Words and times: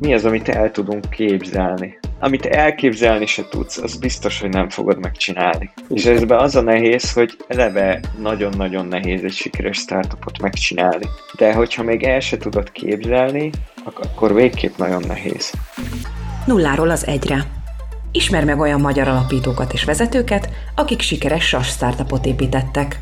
mi 0.00 0.14
az, 0.14 0.24
amit 0.24 0.48
el 0.48 0.70
tudunk 0.70 1.10
képzelni. 1.10 1.98
Amit 2.20 2.46
elképzelni 2.46 3.26
se 3.26 3.48
tudsz, 3.48 3.78
az 3.78 3.96
biztos, 3.96 4.40
hogy 4.40 4.48
nem 4.48 4.68
fogod 4.68 4.98
megcsinálni. 4.98 5.70
És 5.88 6.04
ezben 6.04 6.38
az 6.38 6.56
a 6.56 6.60
nehéz, 6.60 7.12
hogy 7.12 7.36
eleve 7.48 8.00
nagyon-nagyon 8.20 8.86
nehéz 8.86 9.24
egy 9.24 9.32
sikeres 9.32 9.76
startupot 9.76 10.40
megcsinálni. 10.40 11.06
De 11.36 11.54
hogyha 11.54 11.82
még 11.82 12.02
el 12.02 12.20
se 12.20 12.36
tudod 12.36 12.72
képzelni, 12.72 13.50
akkor 13.84 14.34
végképp 14.34 14.76
nagyon 14.76 15.02
nehéz. 15.06 15.52
Nulláról 16.46 16.90
az 16.90 17.06
egyre. 17.06 17.44
Ismer 18.12 18.44
meg 18.44 18.58
olyan 18.58 18.80
magyar 18.80 19.08
alapítókat 19.08 19.72
és 19.72 19.84
vezetőket, 19.84 20.48
akik 20.74 21.00
sikeres 21.00 21.48
SAS 21.48 21.68
startupot 21.68 22.26
építettek. 22.26 22.98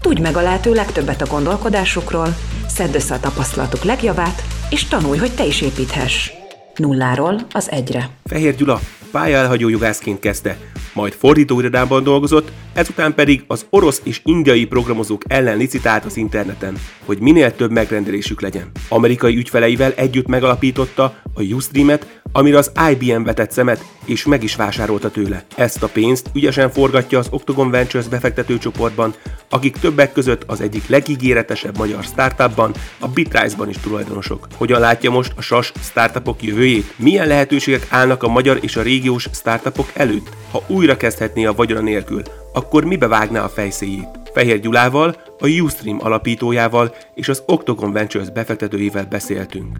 Tudj 0.00 0.20
meg 0.20 0.36
a 0.36 0.42
lehető 0.42 0.74
legtöbbet 0.74 1.22
a 1.22 1.26
gondolkodásukról, 1.26 2.28
szedd 2.66 2.94
össze 2.94 3.14
a 3.14 3.20
tapasztalatuk 3.20 3.84
legjavát, 3.84 4.42
és 4.70 4.84
tanulj, 4.84 5.18
hogy 5.18 5.34
te 5.34 5.46
is 5.46 5.60
építhess. 5.60 6.30
Nulláról 6.76 7.46
az 7.52 7.70
egyre. 7.70 8.10
Fehér 8.24 8.54
Gyula 8.54 8.80
pálya 9.10 9.36
elhagyó 9.36 9.68
jogászként 9.68 10.18
kezdte, 10.18 10.58
majd 10.94 11.12
fordítóirodában 11.12 12.02
dolgozott, 12.02 12.52
ezután 12.72 13.14
pedig 13.14 13.44
az 13.46 13.66
orosz 13.70 14.00
és 14.04 14.20
indiai 14.24 14.66
programozók 14.66 15.22
ellen 15.26 15.56
licitált 15.56 16.04
az 16.04 16.16
interneten, 16.16 16.76
hogy 17.04 17.18
minél 17.18 17.56
több 17.56 17.70
megrendelésük 17.70 18.40
legyen. 18.40 18.70
Amerikai 18.88 19.36
ügyfeleivel 19.36 19.92
együtt 19.92 20.26
megalapította 20.26 21.04
a 21.34 21.42
Ustream-et, 21.42 22.19
amire 22.32 22.58
az 22.58 22.72
IBM 22.90 23.22
vetett 23.22 23.50
szemet, 23.50 23.84
és 24.04 24.24
meg 24.24 24.42
is 24.42 24.56
vásárolta 24.56 25.10
tőle. 25.10 25.44
Ezt 25.56 25.82
a 25.82 25.88
pénzt 25.88 26.30
ügyesen 26.34 26.70
forgatja 26.70 27.18
az 27.18 27.28
Octagon 27.30 27.70
Ventures 27.70 28.08
befektetőcsoportban, 28.08 29.14
akik 29.48 29.76
többek 29.76 30.12
között 30.12 30.42
az 30.46 30.60
egyik 30.60 30.88
legígéretesebb 30.88 31.78
magyar 31.78 32.02
startupban, 32.02 32.74
a 32.98 33.08
Bitrise-ban 33.08 33.68
is 33.68 33.76
tulajdonosok. 33.76 34.46
Hogyan 34.56 34.80
látja 34.80 35.10
most 35.10 35.32
a 35.36 35.42
SAS 35.42 35.72
startupok 35.82 36.42
jövőjét? 36.42 36.94
Milyen 36.96 37.26
lehetőségek 37.26 37.86
állnak 37.88 38.22
a 38.22 38.28
magyar 38.28 38.58
és 38.62 38.76
a 38.76 38.82
régiós 38.82 39.28
startupok 39.32 39.90
előtt? 39.94 40.28
Ha 40.50 40.64
újra 40.66 40.96
kezdhetné 40.96 41.44
a 41.44 41.54
vagyona 41.54 41.80
nélkül, 41.80 42.22
akkor 42.52 42.84
mibe 42.84 43.06
vágná 43.06 43.44
a 43.44 43.48
fejszéjét? 43.48 44.08
Fehér 44.32 44.60
Gyulával, 44.60 45.16
a 45.38 45.48
Ustream 45.48 45.98
alapítójával 46.00 46.94
és 47.14 47.28
az 47.28 47.42
Octagon 47.46 47.92
Ventures 47.92 48.30
befektetőivel 48.30 49.04
beszéltünk. 49.04 49.78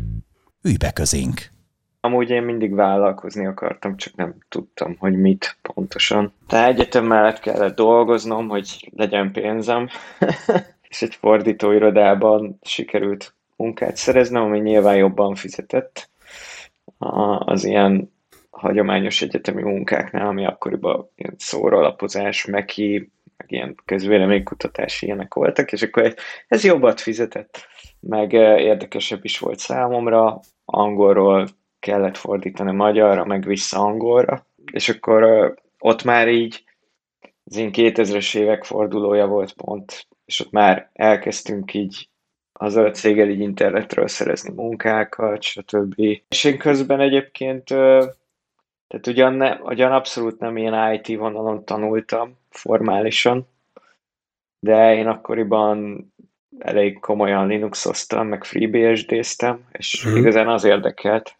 Ülj 0.62 0.76
be 0.76 0.90
közénk! 0.90 1.59
Amúgy 2.00 2.30
én 2.30 2.42
mindig 2.42 2.74
vállalkozni 2.74 3.46
akartam, 3.46 3.96
csak 3.96 4.14
nem 4.14 4.34
tudtam, 4.48 4.96
hogy 4.98 5.18
mit 5.20 5.56
pontosan. 5.62 6.32
Tehát 6.46 6.68
egyetem 6.68 7.04
mellett 7.04 7.38
kellett 7.40 7.76
dolgoznom, 7.76 8.48
hogy 8.48 8.90
legyen 8.96 9.32
pénzem, 9.32 9.88
és 10.88 11.02
egy 11.02 11.14
fordítóirodában 11.14 12.58
sikerült 12.62 13.34
munkát 13.56 13.96
szereznem, 13.96 14.42
ami 14.42 14.58
nyilván 14.58 14.96
jobban 14.96 15.34
fizetett 15.34 16.10
az 17.38 17.64
ilyen 17.64 18.12
hagyományos 18.50 19.22
egyetemi 19.22 19.62
munkáknál, 19.62 20.26
ami 20.26 20.46
akkoriban 20.46 21.10
ilyen 21.14 21.34
szóralapozás, 21.38 22.44
meki, 22.44 23.10
meg 23.36 23.52
ilyen 23.52 23.74
közvéleménykutatás 23.84 25.02
ilyenek 25.02 25.34
voltak, 25.34 25.72
és 25.72 25.82
akkor 25.82 26.14
ez 26.48 26.64
jobbat 26.64 27.00
fizetett, 27.00 27.66
meg 28.00 28.32
érdekesebb 28.32 29.24
is 29.24 29.38
volt 29.38 29.58
számomra, 29.58 30.40
angolról 30.64 31.46
kellett 31.80 32.16
fordítani 32.16 32.72
magyarra, 32.72 33.24
meg 33.24 33.44
vissza 33.44 33.78
angolra, 33.78 34.46
és 34.72 34.88
akkor 34.88 35.54
ott 35.78 36.04
már 36.04 36.28
így 36.28 36.64
az 37.44 37.56
én 37.56 37.70
2000-es 37.72 38.36
évek 38.36 38.64
fordulója 38.64 39.26
volt 39.26 39.52
pont, 39.52 40.06
és 40.24 40.40
ott 40.40 40.50
már 40.50 40.90
elkezdtünk 40.92 41.74
így 41.74 42.08
az 42.52 42.76
a 42.76 42.90
céggel 42.90 43.28
így 43.28 43.40
internetről 43.40 44.08
szerezni 44.08 44.52
munkákat, 44.54 45.42
stb. 45.42 46.00
És 46.28 46.44
én 46.44 46.58
közben 46.58 47.00
egyébként, 47.00 47.64
tehát 47.64 49.06
ugyan, 49.06 49.34
ne, 49.34 49.54
ugyan 49.54 49.92
abszolút 49.92 50.38
nem 50.38 50.56
ilyen 50.56 50.92
IT 50.92 51.16
vonalon 51.16 51.64
tanultam 51.64 52.36
formálisan, 52.50 53.48
de 54.58 54.94
én 54.94 55.06
akkoriban 55.06 56.06
elég 56.58 56.98
komolyan 56.98 57.46
Linuxoztam, 57.46 58.26
meg 58.26 58.44
FreeBSD-ztem, 58.44 59.64
és 59.72 60.06
mm. 60.08 60.16
igazán 60.16 60.48
az 60.48 60.64
érdekelt, 60.64 61.36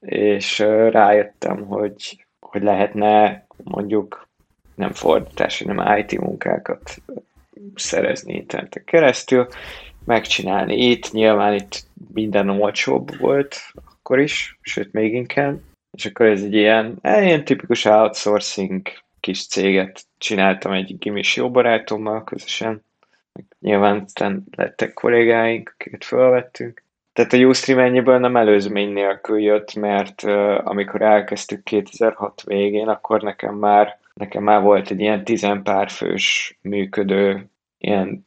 és 0.00 0.58
rájöttem, 0.90 1.66
hogy, 1.66 2.26
hogy 2.40 2.62
lehetne 2.62 3.46
mondjuk 3.64 4.28
nem 4.74 4.92
fordítási, 4.92 5.64
nem 5.64 5.96
IT 5.98 6.20
munkákat 6.20 6.96
szerezni 7.74 8.34
interneten 8.34 8.84
keresztül, 8.84 9.48
megcsinálni 10.04 10.76
itt, 10.76 11.12
nyilván 11.12 11.54
itt 11.54 11.82
minden 12.12 12.48
olcsóbb 12.48 13.18
volt 13.18 13.56
akkor 14.06 14.20
is, 14.20 14.58
sőt 14.60 14.92
még 14.92 15.14
inkább, 15.14 15.60
és 15.90 16.06
akkor 16.06 16.26
ez 16.26 16.42
egy 16.42 16.54
ilyen, 16.54 16.98
ilyen 17.02 17.44
tipikus 17.44 17.84
outsourcing 17.84 18.88
kis 19.20 19.46
céget 19.46 20.02
csináltam 20.18 20.72
egy 20.72 20.98
gimis 20.98 21.36
jó 21.36 21.50
barátommal 21.50 22.24
közösen, 22.24 22.84
nyilván 23.60 24.06
lettek 24.56 24.92
kollégáink, 24.92 25.74
akiket 25.74 26.04
felvettünk, 26.04 26.82
tehát 27.16 27.32
a 27.32 27.36
Ustream 27.36 27.78
ennyiből 27.78 28.18
nem 28.18 28.36
előzmény 28.36 28.92
nélkül 28.92 29.40
jött, 29.40 29.74
mert 29.74 30.22
uh, 30.22 30.60
amikor 30.64 31.02
elkezdtük 31.02 31.62
2006 31.62 32.42
végén, 32.46 32.88
akkor 32.88 33.22
nekem 33.22 33.54
már, 33.54 33.98
nekem 34.14 34.42
már 34.42 34.62
volt 34.62 34.90
egy 34.90 35.00
ilyen 35.00 35.24
tizenpár 35.24 35.90
fős 35.90 36.58
működő 36.62 37.48
ilyen 37.78 38.26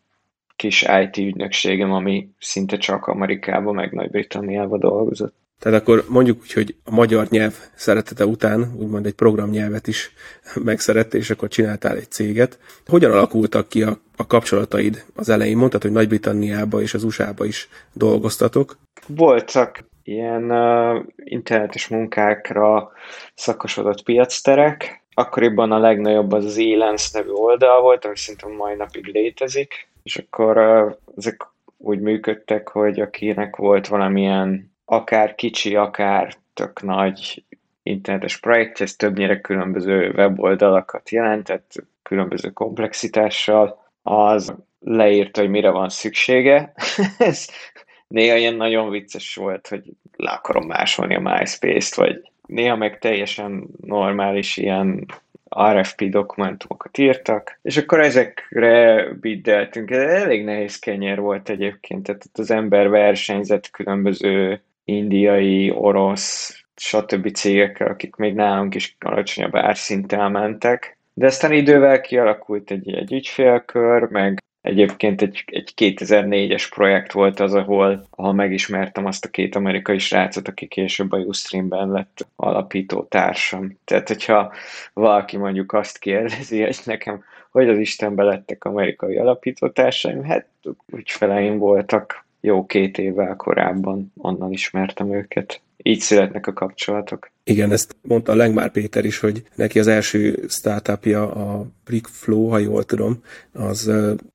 kis 0.55 0.85
IT 1.01 1.17
ügynökségem, 1.17 1.91
ami 1.91 2.29
szinte 2.39 2.77
csak 2.77 3.07
Amerikában, 3.07 3.75
meg 3.75 3.91
Nagy-Britanniában 3.91 4.79
dolgozott. 4.79 5.35
Tehát 5.59 5.81
akkor 5.81 6.05
mondjuk 6.07 6.41
úgy, 6.41 6.53
hogy 6.53 6.75
a 6.83 6.91
magyar 6.91 7.27
nyelv 7.29 7.53
szeretete 7.75 8.25
után 8.25 8.73
úgymond 8.77 9.05
egy 9.05 9.13
programnyelvet 9.13 9.87
is 9.87 10.11
megszerette, 10.63 11.17
és 11.17 11.29
akkor 11.29 11.47
csináltál 11.47 11.95
egy 11.95 12.11
céget. 12.11 12.59
Hogyan 12.85 13.11
alakultak 13.11 13.69
ki 13.69 13.83
a, 13.83 13.99
a 14.19 14.27
kapcsolataid 14.27 15.05
az 15.15 15.29
elején? 15.29 15.57
Mondtad, 15.57 15.81
hogy 15.81 15.91
Nagy-Britanniába 15.91 16.81
és 16.81 16.93
az 16.93 17.03
USA-ba 17.03 17.45
is 17.45 17.69
dolgoztatok. 17.93 18.77
Voltak 19.07 19.83
ilyen 20.03 20.51
uh, 20.51 21.03
internetes 21.23 21.87
munkákra 21.87 22.91
szakosodott 23.35 24.03
piacterek. 24.03 25.03
Akkoriban 25.13 25.71
a 25.71 25.79
legnagyobb 25.79 26.31
az 26.31 26.45
az 26.45 26.57
Elance 26.57 27.09
nevű 27.13 27.29
oldal 27.29 27.81
volt, 27.81 28.05
ami 28.05 28.17
szerintem 28.17 28.51
mai 28.51 28.75
napig 28.75 29.05
létezik, 29.05 29.87
és 30.03 30.17
akkor 30.17 30.57
uh, 30.57 30.93
ezek 31.17 31.47
úgy 31.77 31.99
működtek, 31.99 32.67
hogy 32.67 32.99
akinek 32.99 33.55
volt 33.55 33.87
valamilyen 33.87 34.71
akár 34.85 35.35
kicsi, 35.35 35.75
akár 35.75 36.35
tök 36.53 36.81
nagy 36.81 37.43
internetes 37.83 38.39
projekt, 38.39 38.81
ez 38.81 38.95
többnyire 38.95 39.41
különböző 39.41 40.13
weboldalakat 40.15 41.09
jelentett, 41.09 41.71
különböző 42.03 42.49
komplexitással, 42.49 43.88
az 44.03 44.55
leírta, 44.79 45.41
hogy 45.41 45.49
mire 45.49 45.69
van 45.69 45.89
szüksége. 45.89 46.73
ez 47.17 47.47
néha 48.07 48.35
ilyen 48.35 48.55
nagyon 48.55 48.89
vicces 48.89 49.35
volt, 49.35 49.67
hogy 49.67 49.83
le 50.15 50.31
akarom 50.31 50.65
másolni 50.65 51.15
a 51.15 51.19
MySpace-t, 51.19 51.95
vagy 51.95 52.21
néha 52.47 52.75
meg 52.75 52.99
teljesen 52.99 53.67
normális 53.81 54.57
ilyen 54.57 55.05
RFP 55.57 56.03
dokumentumokat 56.03 56.97
írtak, 56.97 57.59
és 57.61 57.77
akkor 57.77 57.99
ezekre 57.99 59.07
biddeltünk. 59.13 59.91
Ez 59.91 60.21
elég 60.21 60.43
nehéz 60.43 60.79
kenyer 60.79 61.19
volt 61.19 61.49
egyébként, 61.49 62.03
tehát 62.03 62.25
az 62.33 62.51
ember 62.51 62.89
versenyzett 62.89 63.69
különböző 63.69 64.61
indiai, 64.83 65.71
orosz, 65.71 66.63
stb. 66.75 67.31
cégekkel, 67.31 67.87
akik 67.87 68.15
még 68.15 68.33
nálunk 68.33 68.75
is 68.75 68.95
alacsonyabb 68.99 69.55
árszinten 69.55 70.31
mentek. 70.31 70.98
De 71.19 71.25
aztán 71.25 71.51
idővel 71.51 72.01
kialakult 72.01 72.71
egy, 72.71 72.93
egy 72.93 73.13
ügyfélkör, 73.13 74.09
meg 74.09 74.43
Egyébként 74.61 75.21
egy, 75.21 75.43
egy 75.45 75.73
2004-es 75.75 76.67
projekt 76.75 77.11
volt 77.11 77.39
az, 77.39 77.53
ahol, 77.53 78.07
ahol 78.09 78.33
megismertem 78.33 79.05
azt 79.05 79.25
a 79.25 79.29
két 79.29 79.55
amerikai 79.55 79.97
srácot, 79.97 80.47
aki 80.47 80.67
később 80.67 81.11
a 81.11 81.17
Ustream-ben 81.17 81.91
lett 81.91 82.27
alapító 82.35 83.03
társam. 83.03 83.77
Tehát, 83.85 84.07
hogyha 84.07 84.53
valaki 84.93 85.37
mondjuk 85.37 85.73
azt 85.73 85.97
kérdezi, 85.97 86.61
hogy 86.61 86.79
nekem 86.85 87.23
hogy 87.51 87.69
az 87.69 87.77
Istenbe 87.77 88.23
lettek 88.23 88.63
amerikai 88.63 89.17
alapítótársaim, 89.17 90.23
hát 90.23 90.47
ügyfeleim 90.93 91.57
voltak 91.57 92.25
jó 92.41 92.65
két 92.65 92.97
évvel 92.97 93.35
korábban, 93.35 94.13
onnan 94.17 94.51
ismertem 94.51 95.13
őket. 95.13 95.61
Így 95.83 95.99
születnek 95.99 96.47
a 96.47 96.53
kapcsolatok. 96.53 97.31
Igen, 97.43 97.71
ezt 97.71 97.95
mondta 98.01 98.35
Lengmár 98.35 98.71
Péter 98.71 99.05
is, 99.05 99.19
hogy 99.19 99.43
neki 99.55 99.79
az 99.79 99.87
első 99.87 100.45
startupja 100.47 101.31
a 101.31 101.65
Brickflow, 101.85 102.47
ha 102.47 102.57
jól 102.57 102.83
tudom, 102.83 103.23
az 103.53 103.91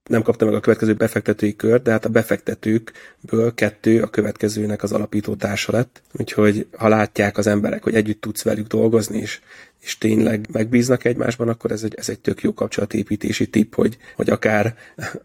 nem 0.08 0.22
kapta 0.22 0.44
meg 0.44 0.54
a 0.54 0.60
következő 0.60 0.94
befektetői 0.94 1.56
kör, 1.56 1.82
de 1.82 1.90
hát 1.90 2.04
a 2.04 2.08
befektetőkből 2.08 3.54
kettő 3.54 4.02
a 4.02 4.06
következőnek 4.06 4.82
az 4.82 4.92
alapító 4.92 5.34
társa 5.34 5.72
lett. 5.72 6.02
Úgyhogy 6.18 6.66
ha 6.76 6.88
látják 6.88 7.38
az 7.38 7.46
emberek, 7.46 7.82
hogy 7.82 7.94
együtt 7.94 8.20
tudsz 8.20 8.42
velük 8.42 8.66
dolgozni, 8.66 9.18
és, 9.18 9.40
és 9.80 9.98
tényleg 9.98 10.46
megbíznak 10.52 11.04
egymásban, 11.04 11.48
akkor 11.48 11.70
ez 11.70 11.82
egy, 11.82 11.94
ez 11.94 12.08
egy 12.08 12.20
tök 12.20 12.42
jó 12.42 12.54
kapcsolatépítési 12.54 13.48
tipp, 13.48 13.74
hogy, 13.74 13.96
hogy 14.16 14.30
akár 14.30 14.76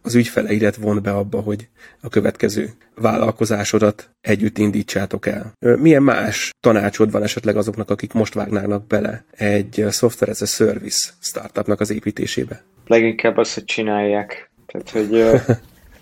az 0.02 0.16
ügyfeleidet 0.16 0.76
von 0.76 1.02
be 1.02 1.12
abba, 1.12 1.40
hogy 1.40 1.68
a 2.02 2.10
következő 2.10 2.70
vállalkozásodat 2.96 4.10
együtt 4.22 4.58
indítsátok 4.58 5.26
el. 5.26 5.54
Milyen 5.60 6.04
más 6.14 6.52
tanácsod 6.60 7.12
van 7.12 7.24
esetleg 7.24 7.58
azoknak, 7.58 7.90
akik 7.90 8.14
most 8.14 8.34
vágnának 8.34 8.88
bele 8.88 9.24
egy 9.32 9.86
software 9.92 10.32
as 10.32 10.42
a 10.42 10.46
service 10.46 11.12
startupnak 11.22 11.80
az 11.80 11.92
építésébe? 11.92 12.64
Leginkább 12.88 13.38
az, 13.38 13.54
hogy 13.54 13.66
csinálják. 13.66 14.52
Tehát, 14.66 14.90
hogy 14.90 15.42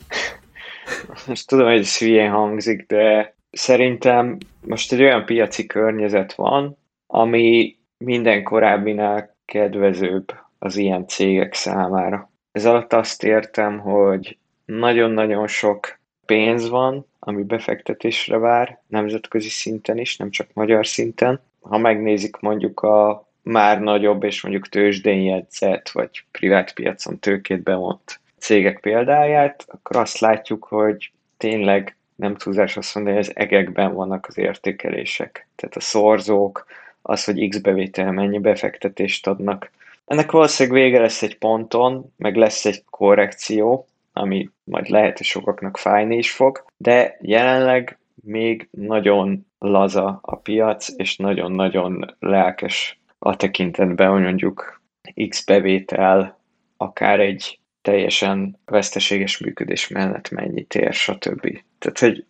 most 1.27 1.47
tudom, 1.47 1.67
hogy 1.67 1.77
ez 1.77 1.97
hülyén 1.97 2.29
hangzik, 2.29 2.85
de 2.87 3.35
szerintem 3.51 4.37
most 4.61 4.93
egy 4.93 5.01
olyan 5.01 5.25
piaci 5.25 5.65
környezet 5.65 6.33
van, 6.33 6.77
ami 7.07 7.77
minden 7.97 8.43
korábbinál 8.43 9.35
kedvezőbb 9.45 10.33
az 10.59 10.75
ilyen 10.75 11.07
cégek 11.07 11.53
számára. 11.53 12.31
Ez 12.51 12.65
alatt 12.65 12.93
azt 12.93 13.23
értem, 13.23 13.79
hogy 13.79 14.37
nagyon-nagyon 14.65 15.47
sok 15.47 15.99
pénz 16.27 16.69
van, 16.69 17.05
ami 17.19 17.43
befektetésre 17.43 18.37
vár, 18.37 18.79
nemzetközi 18.87 19.49
szinten 19.49 19.97
is, 19.97 20.17
nem 20.17 20.29
csak 20.29 20.47
magyar 20.53 20.87
szinten. 20.87 21.39
Ha 21.61 21.77
megnézik 21.77 22.37
mondjuk 22.39 22.79
a 22.79 23.27
már 23.41 23.79
nagyobb 23.81 24.23
és 24.23 24.41
mondjuk 24.41 24.69
tőzsdén 24.69 25.21
jegyzett, 25.21 25.89
vagy 25.89 26.23
privát 26.31 26.73
piacon 26.73 27.19
tőkét 27.19 27.63
bevont 27.63 28.19
cégek 28.39 28.79
példáját, 28.79 29.65
akkor 29.67 29.95
azt 29.95 30.19
látjuk, 30.19 30.63
hogy 30.63 31.11
tényleg 31.37 31.95
nem 32.15 32.35
túlzás 32.35 32.77
azt 32.77 32.95
mondani, 32.95 33.15
hogy 33.15 33.25
az 33.25 33.35
egekben 33.35 33.93
vannak 33.93 34.25
az 34.27 34.37
értékelések. 34.37 35.47
Tehát 35.55 35.75
a 35.75 35.79
szorzók, 35.79 36.65
az, 37.01 37.23
hogy 37.23 37.49
X 37.49 37.57
bevétel 37.57 38.11
mennyi 38.11 38.39
befektetést 38.39 39.27
adnak. 39.27 39.71
Ennek 40.05 40.31
valószínűleg 40.31 40.81
vége 40.81 40.99
lesz 40.99 41.23
egy 41.23 41.37
ponton, 41.37 42.13
meg 42.17 42.35
lesz 42.35 42.65
egy 42.65 42.83
korrekció, 42.89 43.87
ami 44.17 44.49
majd 44.63 44.89
lehet, 44.89 45.17
hogy 45.17 45.25
sokaknak 45.25 45.77
fájni 45.77 46.17
is 46.17 46.31
fog, 46.31 46.65
de 46.77 47.17
jelenleg 47.21 47.97
még 48.15 48.67
nagyon 48.71 49.45
laza 49.59 50.19
a 50.21 50.35
piac, 50.35 50.87
és 50.95 51.17
nagyon-nagyon 51.17 52.15
lelkes 52.19 52.99
a 53.19 53.35
tekintetben, 53.35 54.09
hogy 54.11 54.21
mondjuk 54.21 54.81
X 55.29 55.45
bevétel 55.45 56.39
akár 56.77 57.19
egy 57.19 57.59
teljesen 57.81 58.59
veszteséges 58.65 59.37
működés 59.37 59.87
mellett 59.87 60.29
mennyit 60.29 60.75
ér, 60.75 60.93
stb. 60.93 61.61
Tehát, 61.79 61.99
hogy 61.99 62.25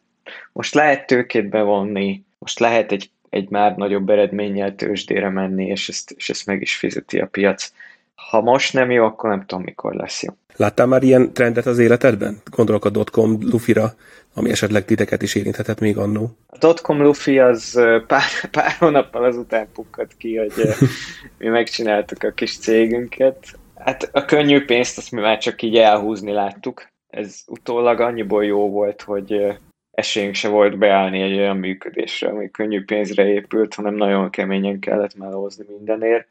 most 0.54 0.74
lehet 0.74 1.08
tőkét 1.08 1.50
bevonni, 1.50 2.24
most 2.40 2.60
lehet 2.60 2.92
egy, 2.92 3.10
egy 3.30 3.50
már 3.50 3.76
nagyobb 3.76 4.10
eredménnyel 4.10 4.76
tőzsdére 4.76 5.30
menni, 5.30 5.66
és 5.66 5.90
ezt, 5.90 6.12
és 6.12 6.30
ezt 6.30 6.46
meg 6.46 6.62
is 6.62 6.76
fizeti 6.76 7.20
a 7.20 7.28
piac. 7.28 7.74
Ha 8.22 8.42
most 8.42 8.74
nem 8.74 8.92
jó, 8.92 9.06
akkor 9.06 9.30
nem 9.30 9.46
tudom, 9.46 9.64
mikor 9.64 9.94
lesz 9.94 10.24
jó. 10.24 10.34
Láttál 10.56 10.86
már 10.86 11.04
ilyen 11.04 11.34
trendet 11.34 11.66
az 11.66 11.80
életedben? 11.80 12.42
Gondolok 12.52 12.86
a 12.86 12.90
dotcom 12.90 13.38
lufira, 13.42 13.94
ami 14.34 14.50
esetleg 14.50 14.86
titeket 14.86 15.22
is 15.22 15.36
érinthetett 15.36 15.80
még 15.80 15.98
annó. 15.98 16.38
A 16.48 16.58
dotcom 16.58 17.02
lufi 17.02 17.40
az 17.40 17.82
pár, 18.08 18.24
pár 18.52 18.72
hónappal 18.80 19.24
azután 19.24 19.68
pukkadt 19.74 20.18
ki, 20.18 20.38
hogy 20.38 20.52
mi 21.38 21.48
megcsináltuk 21.48 22.24
a 22.24 22.32
kis 22.32 22.58
cégünket. 22.58 23.38
Hát 23.76 24.10
a 24.12 24.26
könnyű 24.26 24.66
pénzt 24.66 24.98
azt 24.98 25.12
mi 25.12 25.22
már 25.22 25.38
csak 25.38 25.62
így 25.62 25.78
elhúzni 25.78 26.32
láttuk. 26.32 26.88
Ez 27.08 27.44
utólag 27.48 28.00
annyiból 28.00 28.46
jó 28.46 28.70
volt, 28.70 29.02
hogy 29.02 29.58
esélyünk 29.92 30.36
se 30.36 30.48
volt 30.48 30.78
beállni 30.78 31.22
egy 31.22 31.38
olyan 31.38 31.58
működésre, 31.58 32.30
ami 32.30 32.52
könnyű 32.52 32.84
pénzre 32.84 33.28
épült, 33.28 33.74
hanem 33.74 33.96
nagyon 33.96 34.30
keményen 34.30 34.80
kellett 34.80 35.16
melózni 35.16 35.66
mindenért. 35.78 36.28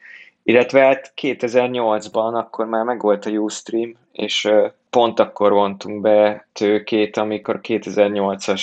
Illetve 0.48 0.80
hát 0.80 1.12
2008-ban 1.22 2.34
akkor 2.34 2.66
már 2.66 2.84
megvolt 2.84 3.26
a 3.26 3.30
Ustream, 3.30 3.92
és 4.12 4.48
pont 4.90 5.20
akkor 5.20 5.52
vontunk 5.52 6.00
be 6.00 6.48
tőkét, 6.52 7.16
amikor 7.16 7.60
2008-as 7.62 8.62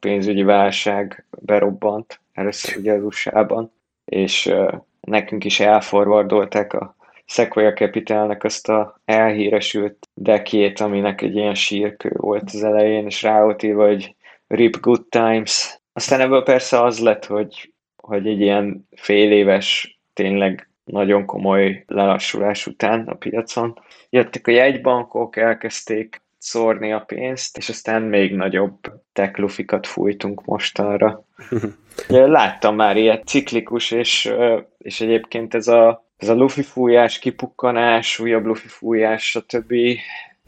pénzügyi 0.00 0.42
válság 0.42 1.26
berobbant, 1.30 2.20
először 2.32 2.76
ugye 2.76 2.92
az 2.92 3.02
USA-ban, 3.02 3.72
és 4.04 4.54
nekünk 5.00 5.44
is 5.44 5.60
elforvardolták 5.60 6.72
a 6.72 6.96
Sequoia 7.24 7.72
Capitalnek 7.72 8.44
azt 8.44 8.68
a 8.68 9.00
elhíresült 9.04 10.08
dekét, 10.14 10.80
aminek 10.80 11.22
egy 11.22 11.36
ilyen 11.36 11.54
sírkő 11.54 12.10
volt 12.16 12.42
az 12.44 12.64
elején, 12.64 13.06
és 13.06 13.22
rá 13.22 13.42
volt 13.42 13.62
írva, 13.62 13.86
hogy 13.86 14.14
Rip 14.46 14.80
Good 14.80 15.06
Times. 15.08 15.78
Aztán 15.92 16.20
ebből 16.20 16.42
persze 16.42 16.82
az 16.82 16.98
lett, 16.98 17.24
hogy, 17.24 17.72
hogy 17.96 18.26
egy 18.26 18.40
ilyen 18.40 18.88
fél 18.96 19.32
éves, 19.32 19.98
tényleg 20.12 20.68
nagyon 20.84 21.24
komoly 21.24 21.84
lelassulás 21.86 22.66
után 22.66 23.06
a 23.06 23.14
piacon. 23.14 23.78
Jöttek 24.10 24.46
a 24.46 24.50
jegybankok, 24.50 25.36
elkezdték 25.36 26.22
szórni 26.38 26.92
a 26.92 27.00
pénzt, 27.00 27.56
és 27.56 27.68
aztán 27.68 28.02
még 28.02 28.34
nagyobb 28.34 28.78
teklufikat 29.12 29.86
fújtunk 29.86 30.44
mostanra. 30.44 31.24
Láttam 32.08 32.74
már 32.74 32.96
ilyet 32.96 33.26
ciklikus, 33.26 33.90
és, 33.90 34.32
és 34.78 35.00
egyébként 35.00 35.54
ez 35.54 35.68
a, 35.68 36.04
ez 36.16 36.28
a 36.28 36.34
lufi 36.34 36.62
fújás, 36.62 37.18
kipukkanás, 37.18 38.18
újabb 38.18 38.44
lufi 38.44 38.68
fújás, 38.68 39.30
stb. 39.30 39.74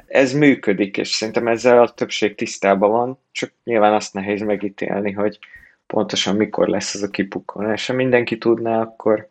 Ez 0.06 0.32
működik, 0.32 0.96
és 0.96 1.08
szerintem 1.08 1.48
ezzel 1.48 1.82
a 1.82 1.92
többség 1.92 2.34
tisztában 2.34 2.90
van, 2.90 3.18
csak 3.32 3.52
nyilván 3.64 3.92
azt 3.94 4.14
nehéz 4.14 4.42
megítélni, 4.42 5.12
hogy 5.12 5.38
pontosan 5.86 6.36
mikor 6.36 6.68
lesz 6.68 6.94
ez 6.94 7.02
a 7.02 7.10
kipukkanás. 7.10 7.86
Ha 7.86 7.92
mindenki 7.92 8.38
tudná, 8.38 8.80
akkor 8.80 9.28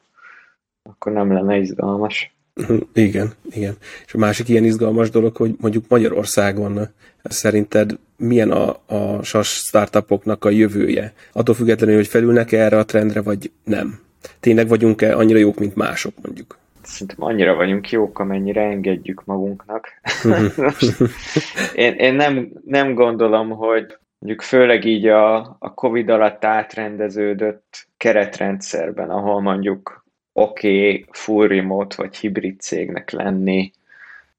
akkor 0.89 1.11
nem 1.11 1.33
lenne 1.33 1.57
izgalmas. 1.57 2.35
Igen, 2.93 3.31
igen. 3.49 3.75
És 4.05 4.13
a 4.13 4.17
másik 4.17 4.49
ilyen 4.49 4.63
izgalmas 4.63 5.09
dolog, 5.09 5.35
hogy 5.35 5.55
mondjuk 5.59 5.87
Magyarországon 5.87 6.87
szerinted 7.23 7.97
milyen 8.17 8.51
a, 8.51 8.69
a 8.85 9.23
SAS 9.23 9.47
startupoknak 9.47 10.45
a 10.45 10.49
jövője? 10.49 11.13
Attól 11.31 11.55
függetlenül, 11.55 11.95
hogy 11.95 12.07
felülnek-e 12.07 12.63
erre 12.63 12.77
a 12.77 12.85
trendre, 12.85 13.21
vagy 13.21 13.51
nem? 13.63 13.99
Tényleg 14.39 14.67
vagyunk-e 14.67 15.17
annyira 15.17 15.39
jók, 15.39 15.59
mint 15.59 15.75
mások, 15.75 16.13
mondjuk? 16.21 16.57
Szerintem 16.81 17.23
annyira 17.23 17.55
vagyunk 17.55 17.89
jók, 17.89 18.19
amennyire 18.19 18.61
engedjük 18.61 19.25
magunknak. 19.25 19.87
én 21.75 21.93
én 21.93 22.13
nem, 22.13 22.51
nem 22.65 22.93
gondolom, 22.93 23.49
hogy 23.49 23.97
mondjuk 24.19 24.41
főleg 24.41 24.85
így 24.85 25.07
a, 25.07 25.37
a 25.59 25.73
Covid 25.73 26.09
alatt 26.09 26.45
átrendeződött 26.45 27.87
keretrendszerben, 27.97 29.09
ahol 29.09 29.41
mondjuk 29.41 30.04
oké, 30.37 30.77
okay, 30.77 31.05
full 31.11 31.47
remote 31.47 31.95
vagy 31.97 32.17
hibrid 32.17 32.59
cégnek 32.59 33.09
lenni. 33.09 33.71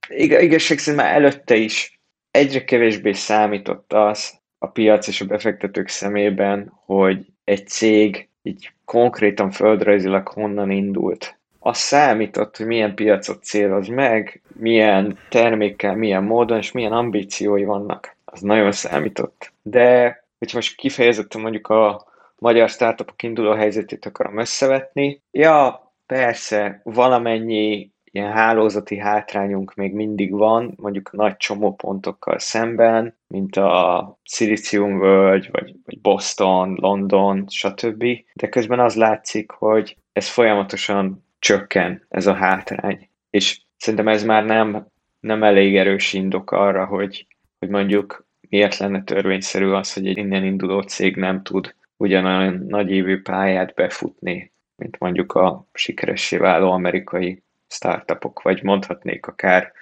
Ig- 0.08 0.40
igazság 0.40 0.78
szerint 0.78 1.02
már 1.02 1.14
előtte 1.14 1.54
is 1.54 2.00
egyre 2.31 2.64
kevésbé 2.64 3.12
számított 3.12 3.93
az 3.93 4.34
a 4.58 4.66
piac 4.66 5.06
és 5.06 5.20
a 5.20 5.25
befektetők 5.25 5.88
szemében, 5.88 6.72
hogy 6.84 7.26
egy 7.44 7.69
cég 7.69 8.28
így 8.43 8.72
konkrétan 8.84 9.50
földrajzilag 9.50 10.28
honnan 10.28 10.71
indult. 10.71 11.38
Az 11.59 11.78
számított, 11.78 12.56
hogy 12.56 12.66
milyen 12.66 12.94
piacot 12.94 13.44
céloz 13.44 13.88
meg, 13.88 14.42
milyen 14.54 15.18
termékkel, 15.28 15.94
milyen 15.94 16.25
módon, 16.25 16.59
és 16.59 16.73
milyen 16.73 16.92
ambíciói 16.92 17.64
vannak. 17.64 18.16
Az 18.25 18.40
nagyon 18.40 18.73
számított. 18.73 19.52
De, 19.62 20.25
hogyha 20.38 20.56
most 20.56 20.76
kifejezetten 20.76 21.40
mondjuk 21.40 21.68
a 21.68 22.06
magyar 22.38 22.68
startupok 22.68 23.23
induló 23.23 23.52
helyzetét 23.52 24.06
akarom 24.06 24.38
összevetni, 24.38 25.21
ja, 25.30 25.86
Persze, 26.06 26.80
valamennyi 26.84 27.90
ilyen 28.04 28.32
hálózati 28.32 28.98
hátrányunk 28.98 29.75
még 29.75 29.94
mindig 29.94 30.32
van, 30.32 30.75
mondjuk 30.76 31.12
nagy 31.12 31.36
csomópontokkal 31.36 32.38
szemben, 32.38 33.18
mint 33.26 33.56
a 33.56 34.18
Silicium 34.22 34.98
World, 34.98 35.50
vagy, 35.50 35.75
vagy 35.84 36.00
Boston, 36.00 36.76
London, 36.80 37.44
stb. 37.48 38.04
De 38.34 38.48
közben 38.48 38.80
az 38.80 38.94
látszik, 38.94 39.50
hogy 39.50 39.96
ez 40.12 40.28
folyamatosan 40.28 41.25
csökken, 41.38 42.06
ez 42.08 42.26
a 42.26 42.34
hátrány. 42.34 43.08
És 43.30 43.60
szerintem 43.76 44.08
ez 44.08 44.25
már 44.25 44.44
nem, 44.44 44.86
nem 45.20 45.42
elég 45.42 45.76
erős 45.76 46.12
indok 46.12 46.50
arra, 46.50 46.84
hogy, 46.84 47.26
hogy 47.58 47.68
mondjuk 47.68 48.26
miért 48.48 48.76
lenne 48.76 49.02
törvényszerű 49.02 49.66
az, 49.66 49.92
hogy 49.92 50.06
egy 50.06 50.16
innen 50.16 50.44
induló 50.44 50.80
cég 50.80 51.16
nem 51.16 51.42
tud 51.42 51.75
ugyanolyan 51.96 52.64
nagy 52.68 52.90
évű 52.90 53.22
pályát 53.22 53.75
befutni, 53.75 54.52
mint 54.76 54.99
mondjuk 54.99 55.33
a 55.33 55.66
sikeressé 55.73 56.37
váló 56.37 56.71
amerikai 56.71 57.42
startupok, 57.68 58.42
vagy 58.42 58.62
mondhatnék 58.62 59.26
akár 59.26 59.73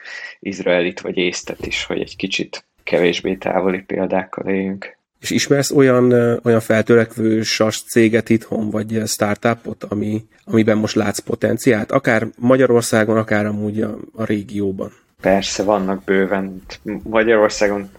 izraelit 0.41 1.01
vagy 1.01 1.17
észtet 1.17 1.67
is, 1.67 1.85
hogy 1.85 2.01
egy 2.01 2.17
kicsit 2.17 2.65
kevésbé 2.83 3.35
távoli 3.35 3.81
példákkal 3.81 4.49
éljünk. 4.49 4.97
És 5.21 5.31
ismersz 5.31 5.71
olyan, 5.71 6.13
olyan 6.43 6.61
feltörekvő 6.61 7.43
sas 7.43 7.83
céget 7.83 8.29
itthon, 8.29 8.71
vagy 8.71 9.03
startupot, 9.07 9.85
ami, 9.85 10.25
amiben 10.45 10.79
most 10.79 10.95
látsz 10.95 11.19
potenciált? 11.19 11.93
Akár 11.93 12.27
Magyarországon, 12.39 13.17
akár 13.17 13.47
amúgy 13.47 13.81
a, 13.81 13.97
a 14.15 14.25
régióban. 14.25 14.93
Persze, 15.21 15.63
vannak 15.63 16.05
bőven. 16.05 16.63
Magyarországon 17.03 17.91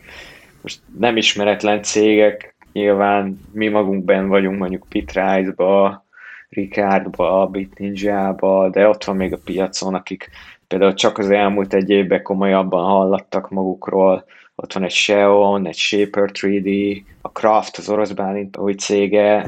most 0.62 0.80
nem 1.00 1.18
ismeretlen 1.18 1.84
cégek, 1.84 2.56
nyilván 2.74 3.40
mi 3.52 3.68
magunk 3.68 4.06
vagyunk 4.28 4.60
mondjuk 4.60 4.86
Pitrise-ba, 4.90 6.05
Ricardba, 6.50 7.48
BitNinja-ba, 7.48 8.70
de 8.70 8.88
ott 8.88 9.04
van 9.04 9.16
még 9.16 9.34
a 9.34 9.42
piacon, 9.46 9.94
akik 9.94 10.30
például 10.68 10.94
csak 10.94 11.18
az 11.18 11.30
elmúlt 11.30 11.74
egy 11.74 11.90
évben 11.90 12.22
komolyabban 12.22 12.86
hallattak 12.86 13.50
magukról, 13.50 14.26
ott 14.56 14.74
van 14.74 14.84
egy 14.84 14.94
Xeon, 14.94 15.68
egy 15.68 15.76
Shaper 15.76 16.30
3D, 16.34 17.02
a 17.22 17.30
Craft, 17.30 17.78
az 17.78 17.90
orosz 17.90 18.12
Bálint 18.12 18.58
új 18.58 18.74
cége, 18.74 19.46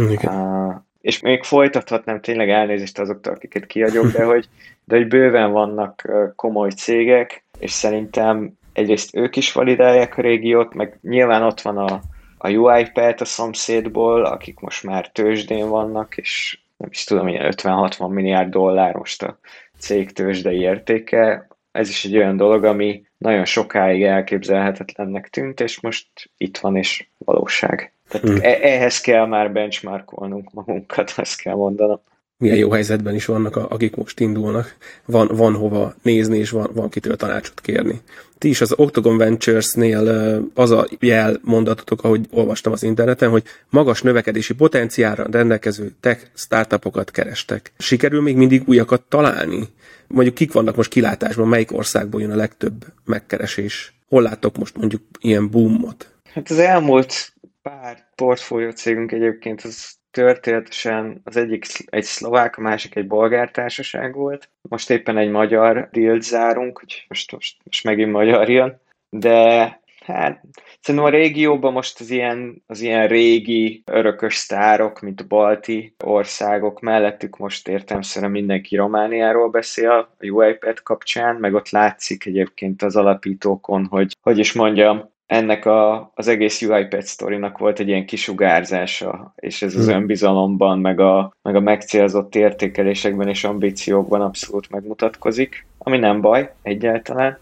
és 1.02 1.20
még 1.20 1.44
folytathatnám 1.44 2.22
tényleg 2.22 2.50
elnézést 2.50 3.00
azoktól, 3.00 3.34
akiket 3.34 3.66
kiadjuk, 3.66 4.12
de 4.12 4.24
hogy, 4.24 4.46
de 4.86 4.96
hogy 4.96 5.08
bőven 5.08 5.52
vannak 5.52 6.10
komoly 6.36 6.70
cégek, 6.70 7.44
és 7.60 7.72
szerintem 7.72 8.54
egyrészt 8.74 9.16
ők 9.16 9.36
is 9.36 9.52
validálják 9.52 10.18
a 10.18 10.22
régiót, 10.22 10.74
meg 10.74 11.00
nyilván 11.02 11.44
ott 11.44 11.62
van 11.62 11.78
a, 11.78 12.02
a 12.38 12.50
UiPath 12.50 13.22
a 13.22 13.26
szomszédból, 13.26 14.26
akik 14.26 14.60
most 14.60 14.84
már 14.84 15.12
tőzsdén 15.12 15.70
vannak, 15.70 16.18
és 16.18 16.60
nem 16.78 16.90
is 16.92 17.04
tudom, 17.04 17.28
ilyen 17.28 17.54
50-60 17.56 18.10
milliárd 18.10 18.50
dollár 18.50 18.96
most 18.96 19.24
a 19.24 19.40
cég 19.78 20.12
tőzsdei 20.12 20.60
értéke. 20.60 21.48
Ez 21.72 21.90
is 21.90 22.06
egy 22.06 22.18
olyan 22.18 22.38
dolog, 22.38 22.64
ami 22.64 23.06
nagyon 23.18 23.46
sokáig 23.46 24.04
elképzelhetetlennek 24.04 25.30
tűnt, 25.30 25.60
és 25.60 25.80
most 25.80 26.08
itt 26.38 26.58
van, 26.58 26.76
és 26.76 27.08
valóság. 27.18 27.94
Tehát 28.10 28.28
hmm. 28.28 28.40
ehhez 28.42 29.02
kell 29.02 29.26
már 29.26 29.52
benchmarkolnunk 29.52 30.52
magunkat, 30.52 31.14
azt 31.18 31.42
kell 31.42 31.56
mondanom. 31.56 32.00
Milyen 32.40 32.58
jó 32.58 32.72
helyzetben 32.72 33.16
is 33.16 33.26
vannak, 33.26 33.56
akik 33.56 33.96
most 33.96 34.20
indulnak. 34.20 34.76
Van, 35.06 35.28
van 35.28 35.54
hova 35.54 35.96
nézni, 36.02 36.38
és 36.38 36.50
van, 36.50 36.70
van 36.74 36.90
kitől 36.90 37.16
tanácsot 37.16 37.62
kérni. 37.62 38.02
Ti 38.38 38.50
is 38.50 38.62
az 38.62 38.74
Octagon 38.78 39.18
Ventures-nél 39.18 40.08
az 40.54 40.72
a 40.72 40.88
jel 41.00 41.40
mondatotok, 41.42 42.04
ahogy 42.04 42.28
olvastam 42.32 42.72
az 42.72 42.84
interneten, 42.84 43.30
hogy 43.30 43.44
magas 43.70 44.02
növekedési 44.02 44.54
potenciálra 44.54 45.28
rendelkező 45.32 45.92
tech 46.00 46.22
startupokat 46.34 47.12
kerestek. 47.12 47.72
Sikerül 47.78 48.22
még 48.22 48.36
mindig 48.36 48.64
újakat 48.68 49.02
találni? 49.02 49.68
Mondjuk 50.08 50.36
kik 50.36 50.52
vannak 50.52 50.76
most 50.76 50.90
kilátásban, 50.90 51.48
melyik 51.48 51.74
országból 51.74 52.22
jön 52.22 52.32
a 52.32 52.36
legtöbb 52.36 52.86
megkeresés? 53.06 53.94
Hol 54.08 54.22
láttok 54.22 54.58
most 54.58 54.78
mondjuk 54.78 55.02
ilyen 55.20 55.50
boomot? 55.50 56.12
Hát 56.34 56.50
az 56.50 56.60
elmúlt 56.60 57.34
pár 57.62 58.06
portfólió 58.16 58.70
cégünk 58.70 59.12
egyébként 59.12 59.62
az 59.62 59.97
történetesen 60.18 61.22
az 61.24 61.38
egyik 61.38 61.66
egy 61.86 62.04
szlovák, 62.04 62.58
a 62.58 62.62
másik 62.62 62.96
egy 62.96 63.08
bolgár 63.08 63.52
társaság 63.52 64.14
volt. 64.14 64.50
Most 64.62 64.90
éppen 64.90 65.18
egy 65.18 65.30
magyar 65.30 65.90
deal 65.92 66.22
zárunk, 66.22 66.80
hogy 66.80 67.06
most, 67.08 67.32
most, 67.32 67.58
most 67.64 67.84
megint 67.84 68.12
magyar 68.12 68.50
jön, 68.50 68.80
de 69.10 69.80
hát 70.06 70.42
szerintem 70.82 71.12
a 71.12 71.18
régióban 71.18 71.74
most 71.74 72.00
az 72.00 72.10
ilyen, 72.10 72.64
az 72.68 72.82
ilyen 72.82 73.08
régi 73.08 73.84
örökös 73.86 74.36
sztárok, 74.36 75.02
mint 75.02 75.22
a 75.22 75.28
balti 75.28 75.96
országok 76.04 76.80
mellettük 76.80 77.38
most 77.38 77.68
értelmszerűen 77.68 78.32
mindenki 78.32 78.76
Romániáról 78.76 79.50
beszél 79.50 79.90
a 79.90 80.16
UiPath 80.20 80.84
kapcsán, 80.84 81.36
meg 81.36 81.54
ott 81.54 81.70
látszik 81.70 82.26
egyébként 82.26 82.82
az 82.82 82.96
alapítókon, 82.96 83.86
hogy, 83.86 84.18
hogy 84.22 84.38
is 84.38 84.54
mondjam, 84.54 85.10
ennek 85.28 85.66
a, 85.66 86.12
az 86.16 86.28
egész 86.28 86.62
UiPath 86.62 87.06
sztorinak 87.06 87.58
volt 87.58 87.80
egy 87.80 87.88
ilyen 87.88 88.06
kisugárzása, 88.06 89.34
és 89.36 89.62
ez 89.62 89.76
az 89.76 89.86
hmm. 89.86 89.96
önbizalomban, 89.96 90.80
meg 90.80 91.00
a, 91.00 91.34
meg 91.42 91.56
a 91.56 91.60
megcélzott 91.60 92.36
értékelésekben 92.36 93.28
és 93.28 93.44
ambíciókban 93.44 94.22
abszolút 94.22 94.70
megmutatkozik, 94.70 95.66
ami 95.78 95.98
nem 95.98 96.22
baj 96.22 96.52
egyáltalán. 96.62 97.38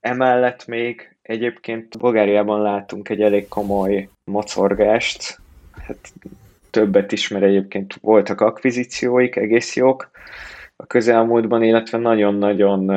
Emellett 0.00 0.66
még 0.66 1.16
egyébként 1.22 1.98
Bulgáriában 1.98 2.62
látunk 2.62 3.08
egy 3.08 3.22
elég 3.22 3.48
komoly 3.48 4.08
mocorgást, 4.24 5.38
hát 5.86 6.12
többet 6.70 7.12
is, 7.12 7.28
mert 7.28 7.44
egyébként 7.44 7.98
voltak 8.00 8.40
akvizícióik, 8.40 9.36
egész 9.36 9.76
jók 9.76 10.10
a 10.76 10.86
közelmúltban, 10.86 11.62
illetve 11.62 11.98
nagyon-nagyon 11.98 12.92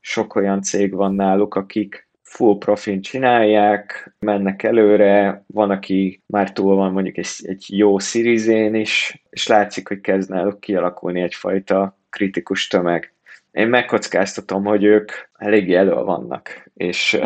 sok 0.00 0.34
olyan 0.34 0.62
cég 0.62 0.94
van 0.94 1.14
náluk, 1.14 1.54
akik 1.54 2.06
full 2.32 2.58
profin 2.58 3.00
csinálják, 3.00 4.14
mennek 4.18 4.62
előre, 4.62 5.44
van, 5.46 5.70
aki 5.70 6.22
már 6.26 6.52
túl 6.52 6.74
van 6.74 6.92
mondjuk 6.92 7.16
egy, 7.16 7.28
egy 7.42 7.64
jó 7.68 7.98
szirizén 7.98 8.74
is, 8.74 9.22
és 9.30 9.46
látszik, 9.46 9.88
hogy 9.88 10.00
kezd 10.00 10.30
náluk 10.30 10.60
kialakulni 10.60 11.20
egyfajta 11.20 11.98
kritikus 12.10 12.66
tömeg. 12.66 13.14
Én 13.50 13.68
megkockáztatom, 13.68 14.64
hogy 14.64 14.84
ők 14.84 15.12
eléggé 15.32 15.74
elő 15.74 15.92
vannak, 15.92 16.70
és 16.74 17.20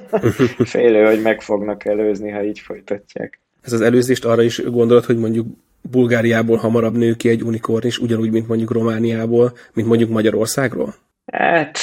félő, 0.64 1.04
hogy 1.04 1.22
meg 1.22 1.40
fognak 1.40 1.84
előzni, 1.84 2.30
ha 2.30 2.42
így 2.42 2.58
folytatják. 2.58 3.40
Ez 3.62 3.72
az 3.72 3.80
előzést 3.80 4.24
arra 4.24 4.42
is 4.42 4.62
gondolod, 4.62 5.04
hogy 5.04 5.18
mondjuk 5.18 5.46
Bulgáriából 5.90 6.56
hamarabb 6.56 6.96
nő 6.96 7.14
ki 7.14 7.28
egy 7.28 7.42
unikorn 7.42 7.86
is, 7.86 7.98
ugyanúgy, 7.98 8.30
mint 8.30 8.48
mondjuk 8.48 8.70
Romániából, 8.70 9.52
mint 9.72 9.88
mondjuk 9.88 10.10
Magyarországról? 10.10 10.94
Hát, 11.32 11.78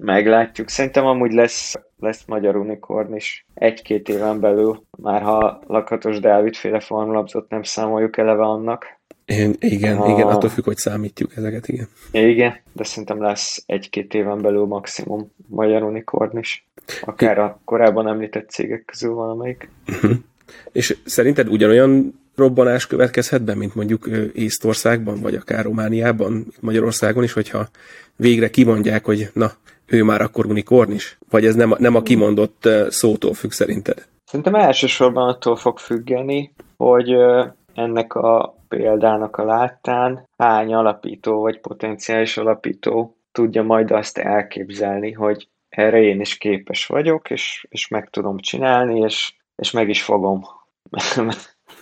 Meglátjuk. 0.00 0.68
Szerintem 0.68 1.06
amúgy 1.06 1.32
lesz, 1.32 1.74
lesz 1.98 2.24
magyar 2.26 2.56
unikorn 2.56 3.14
is 3.14 3.46
egy-két 3.54 4.08
éven 4.08 4.40
belül, 4.40 4.82
már 4.90 5.22
ha 5.22 5.62
Lakatos 5.66 6.20
Dávid 6.20 6.54
féle 6.54 6.80
formlapzot 6.80 7.48
nem 7.48 7.62
számoljuk 7.62 8.16
eleve 8.16 8.42
annak. 8.42 8.96
Igen, 9.24 9.56
igen, 9.58 9.96
a... 9.96 10.08
igen, 10.08 10.26
attól 10.26 10.50
függ, 10.50 10.64
hogy 10.64 10.76
számítjuk 10.76 11.36
ezeket, 11.36 11.68
igen. 11.68 11.88
Igen, 12.10 12.56
de 12.72 12.84
szerintem 12.84 13.22
lesz 13.22 13.62
egy-két 13.66 14.14
éven 14.14 14.42
belül 14.42 14.64
maximum 14.64 15.32
magyar 15.46 15.82
unikorn 15.82 16.38
is. 16.38 16.66
Akár 17.00 17.38
a 17.38 17.60
korábban 17.64 18.08
említett 18.08 18.50
cégek 18.50 18.84
közül 18.84 19.14
valamelyik. 19.14 19.70
Uh-huh. 19.88 20.10
És 20.72 20.96
szerinted 21.04 21.48
ugyanolyan 21.48 22.20
robbanás 22.36 22.86
következhet 22.86 23.42
be, 23.42 23.54
mint 23.54 23.74
mondjuk 23.74 24.08
Észtországban, 24.34 25.20
vagy 25.20 25.34
akár 25.34 25.64
Romániában, 25.64 26.46
Magyarországon 26.60 27.22
is, 27.22 27.32
hogyha 27.32 27.68
végre 28.16 28.50
kimondják, 28.50 29.04
hogy 29.04 29.30
na, 29.32 29.52
ő 29.88 30.02
már 30.02 30.20
akkor 30.20 30.46
unikorn 30.46 30.92
is? 30.92 31.18
Vagy 31.30 31.44
ez 31.44 31.54
nem, 31.54 31.74
nem 31.78 31.94
a 31.94 32.02
kimondott 32.02 32.68
szótól 32.88 33.34
függ 33.34 33.50
szerinted? 33.50 34.06
Szerintem 34.24 34.54
elsősorban 34.54 35.28
attól 35.28 35.56
fog 35.56 35.78
függeni, 35.78 36.52
hogy 36.76 37.16
ennek 37.74 38.14
a 38.14 38.56
példának 38.68 39.36
a 39.36 39.44
láttán 39.44 40.28
hány 40.36 40.74
alapító 40.74 41.40
vagy 41.40 41.60
potenciális 41.60 42.36
alapító 42.36 43.16
tudja 43.32 43.62
majd 43.62 43.90
azt 43.90 44.18
elképzelni, 44.18 45.12
hogy 45.12 45.48
erre 45.68 46.02
én 46.02 46.20
is 46.20 46.38
képes 46.38 46.86
vagyok, 46.86 47.30
és, 47.30 47.66
és 47.68 47.88
meg 47.88 48.10
tudom 48.10 48.38
csinálni, 48.38 49.00
és, 49.00 49.34
és 49.56 49.70
meg 49.70 49.88
is 49.88 50.02
fogom. 50.02 50.44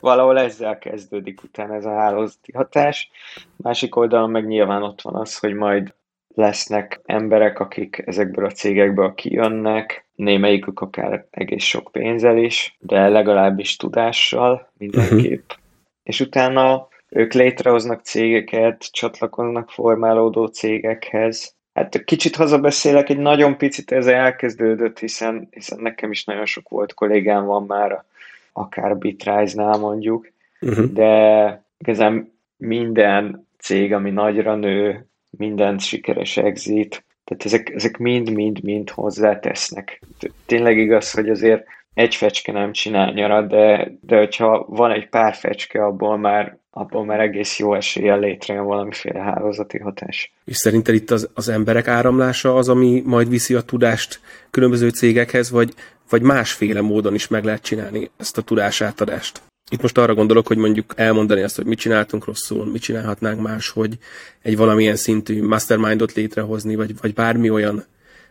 Valahol 0.01 0.39
ezzel 0.39 0.79
kezdődik 0.79 1.43
utána 1.43 1.75
ez 1.75 1.85
a 1.85 1.95
hálózati 1.95 2.53
hatás. 2.53 3.11
Másik 3.57 3.97
oldalon 3.97 4.31
meg 4.31 4.47
nyilván 4.47 4.83
ott 4.83 5.01
van 5.01 5.15
az, 5.15 5.39
hogy 5.39 5.55
majd 5.55 5.95
lesznek 6.37 7.01
emberek, 7.05 7.59
akik 7.61 8.03
ezekből 8.07 8.45
a 8.45 8.51
cégekből 8.51 9.15
kijönnek, 9.15 10.07
némelyikük 10.15 10.81
akár 10.81 11.27
egész 11.31 11.65
sok 11.65 11.89
pénzzel 11.93 12.39
is, 12.39 12.77
de 12.81 13.09
legalábbis 13.09 13.77
tudással 13.77 14.73
mindenképp. 14.79 15.51
Uh-huh. 15.51 15.65
És 16.03 16.21
utána 16.21 16.89
ők 17.09 17.33
létrehoznak 17.33 18.01
cégeket, 18.01 18.93
csatlakoznak 18.93 19.71
formálódó 19.71 20.47
cégekhez. 20.47 21.55
Hát 21.75 22.05
kicsit 22.05 22.37
hazabeszélek, 22.37 23.09
egy 23.09 23.19
nagyon 23.19 23.57
picit 23.57 23.93
ez 23.93 24.07
elkezdődött, 24.07 24.99
hiszen, 24.99 25.49
hiszen 25.51 25.79
nekem 25.81 26.11
is 26.11 26.25
nagyon 26.25 26.47
sok 26.47 26.69
volt 26.69 26.95
kollégám 26.95 27.45
van 27.45 27.67
már, 27.67 28.05
akár 28.53 28.97
Bitrise-nál 28.97 29.79
mondjuk, 29.79 30.33
uh-huh. 30.61 30.85
de 30.85 31.65
igazán 31.79 32.33
minden 32.57 33.47
cég, 33.59 33.93
ami 33.93 34.11
nagyra 34.11 34.55
nő, 34.55 35.07
minden 35.39 35.79
sikeres 35.79 36.37
exit, 36.37 37.05
tehát 37.25 37.45
ezek, 37.45 37.71
ezek 37.75 37.97
mind-mind-mind 37.97 38.91
hozzátesznek. 38.91 40.03
Tényleg 40.47 40.79
igaz, 40.79 41.13
hogy 41.13 41.29
azért 41.29 41.65
egy 41.95 42.15
fecske 42.15 42.53
nem 42.53 42.73
csinál 42.73 43.13
nyarat, 43.13 43.49
de, 43.49 43.93
de 44.01 44.17
hogyha 44.17 44.67
van 44.69 44.91
egy 44.91 45.09
pár 45.09 45.35
fecske, 45.35 45.85
abból 45.85 46.19
már, 46.19 46.59
abból 46.71 47.05
már 47.05 47.21
egész 47.21 47.59
jó 47.59 47.75
eséllyel 47.75 48.19
létrejön 48.19 48.65
valamiféle 48.65 49.21
hálózati 49.21 49.79
hatás. 49.79 50.33
És 50.45 50.57
szerinted 50.57 50.95
itt 50.95 51.11
az, 51.11 51.31
az 51.35 51.49
emberek 51.49 51.89
áramlása 51.89 52.55
az, 52.55 52.69
ami 52.69 53.03
majd 53.05 53.29
viszi 53.29 53.55
a 53.55 53.61
tudást 53.61 54.21
különböző 54.51 54.89
cégekhez, 54.89 55.51
vagy, 55.51 55.73
vagy 56.09 56.23
másféle 56.23 56.81
módon 56.81 57.15
is 57.15 57.29
meg 57.29 57.45
lehet 57.45 57.63
csinálni 57.63 58.11
ezt 58.17 58.39
a 58.39 58.43
tudásátadást? 58.43 59.43
Itt 59.71 59.83
most 59.83 59.99
arra 59.99 60.15
gondolok, 60.15 60.47
hogy 60.47 60.57
mondjuk 60.57 60.93
elmondani 60.97 61.43
azt, 61.43 61.57
hogy 61.57 61.67
mit 61.67 61.79
csináltunk 61.79 62.25
rosszul, 62.25 62.67
mit 62.67 62.83
csinálhatnánk 62.83 63.41
más, 63.41 63.69
hogy 63.69 63.99
egy 64.43 64.57
valamilyen 64.57 64.97
szintű 64.97 65.47
mastermindot 65.47 66.13
létrehozni, 66.13 66.75
vagy, 66.75 67.01
vagy 67.01 67.15
bármi 67.15 67.51
olyan 67.51 67.85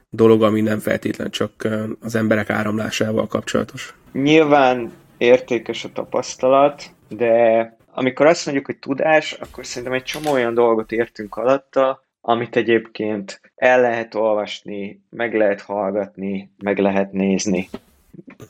dolog, 0.10 0.44
ami 0.44 0.62
nem 0.62 0.80
feltétlen 0.80 1.30
csak 1.30 1.68
az 2.02 2.16
emberek 2.16 2.50
áramlásával 2.50 3.28
kapcsolatos. 3.28 3.96
Nyilván 4.12 4.92
értékes 5.18 5.84
a 5.84 5.92
tapasztalat, 5.94 6.84
de 7.10 7.78
amikor 7.94 8.26
azt 8.26 8.46
mondjuk, 8.46 8.66
hogy 8.66 8.78
tudás, 8.78 9.32
akkor 9.32 9.66
szerintem 9.66 9.98
egy 9.98 10.04
csomó 10.04 10.32
olyan 10.32 10.54
dolgot 10.54 10.92
értünk 10.92 11.36
alatta, 11.36 12.04
amit 12.22 12.56
egyébként 12.56 13.42
el 13.56 13.82
lehet 13.82 14.16
olvasni, 14.16 15.02
meg 15.10 15.34
lehet 15.34 15.62
hallgatni, 15.62 16.52
meg 16.58 16.78
lehet 16.78 17.12
nézni. 17.12 17.70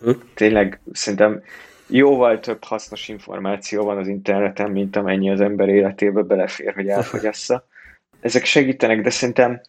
Uh-huh. 0.01 0.15
Tényleg 0.33 0.79
szerintem 0.91 1.41
jóval 1.87 2.39
több 2.39 2.63
hasznos 2.63 3.07
információ 3.07 3.83
van 3.83 3.97
az 3.97 4.07
interneten, 4.07 4.71
mint 4.71 4.95
amennyi 4.95 5.31
az 5.31 5.41
ember 5.41 5.69
életébe 5.69 6.21
belefér, 6.21 6.73
hogy 6.73 6.87
elfogyassza. 6.87 7.67
Ezek 8.21 8.45
segítenek, 8.45 9.01
de 9.01 9.09
szerintem 9.09 9.61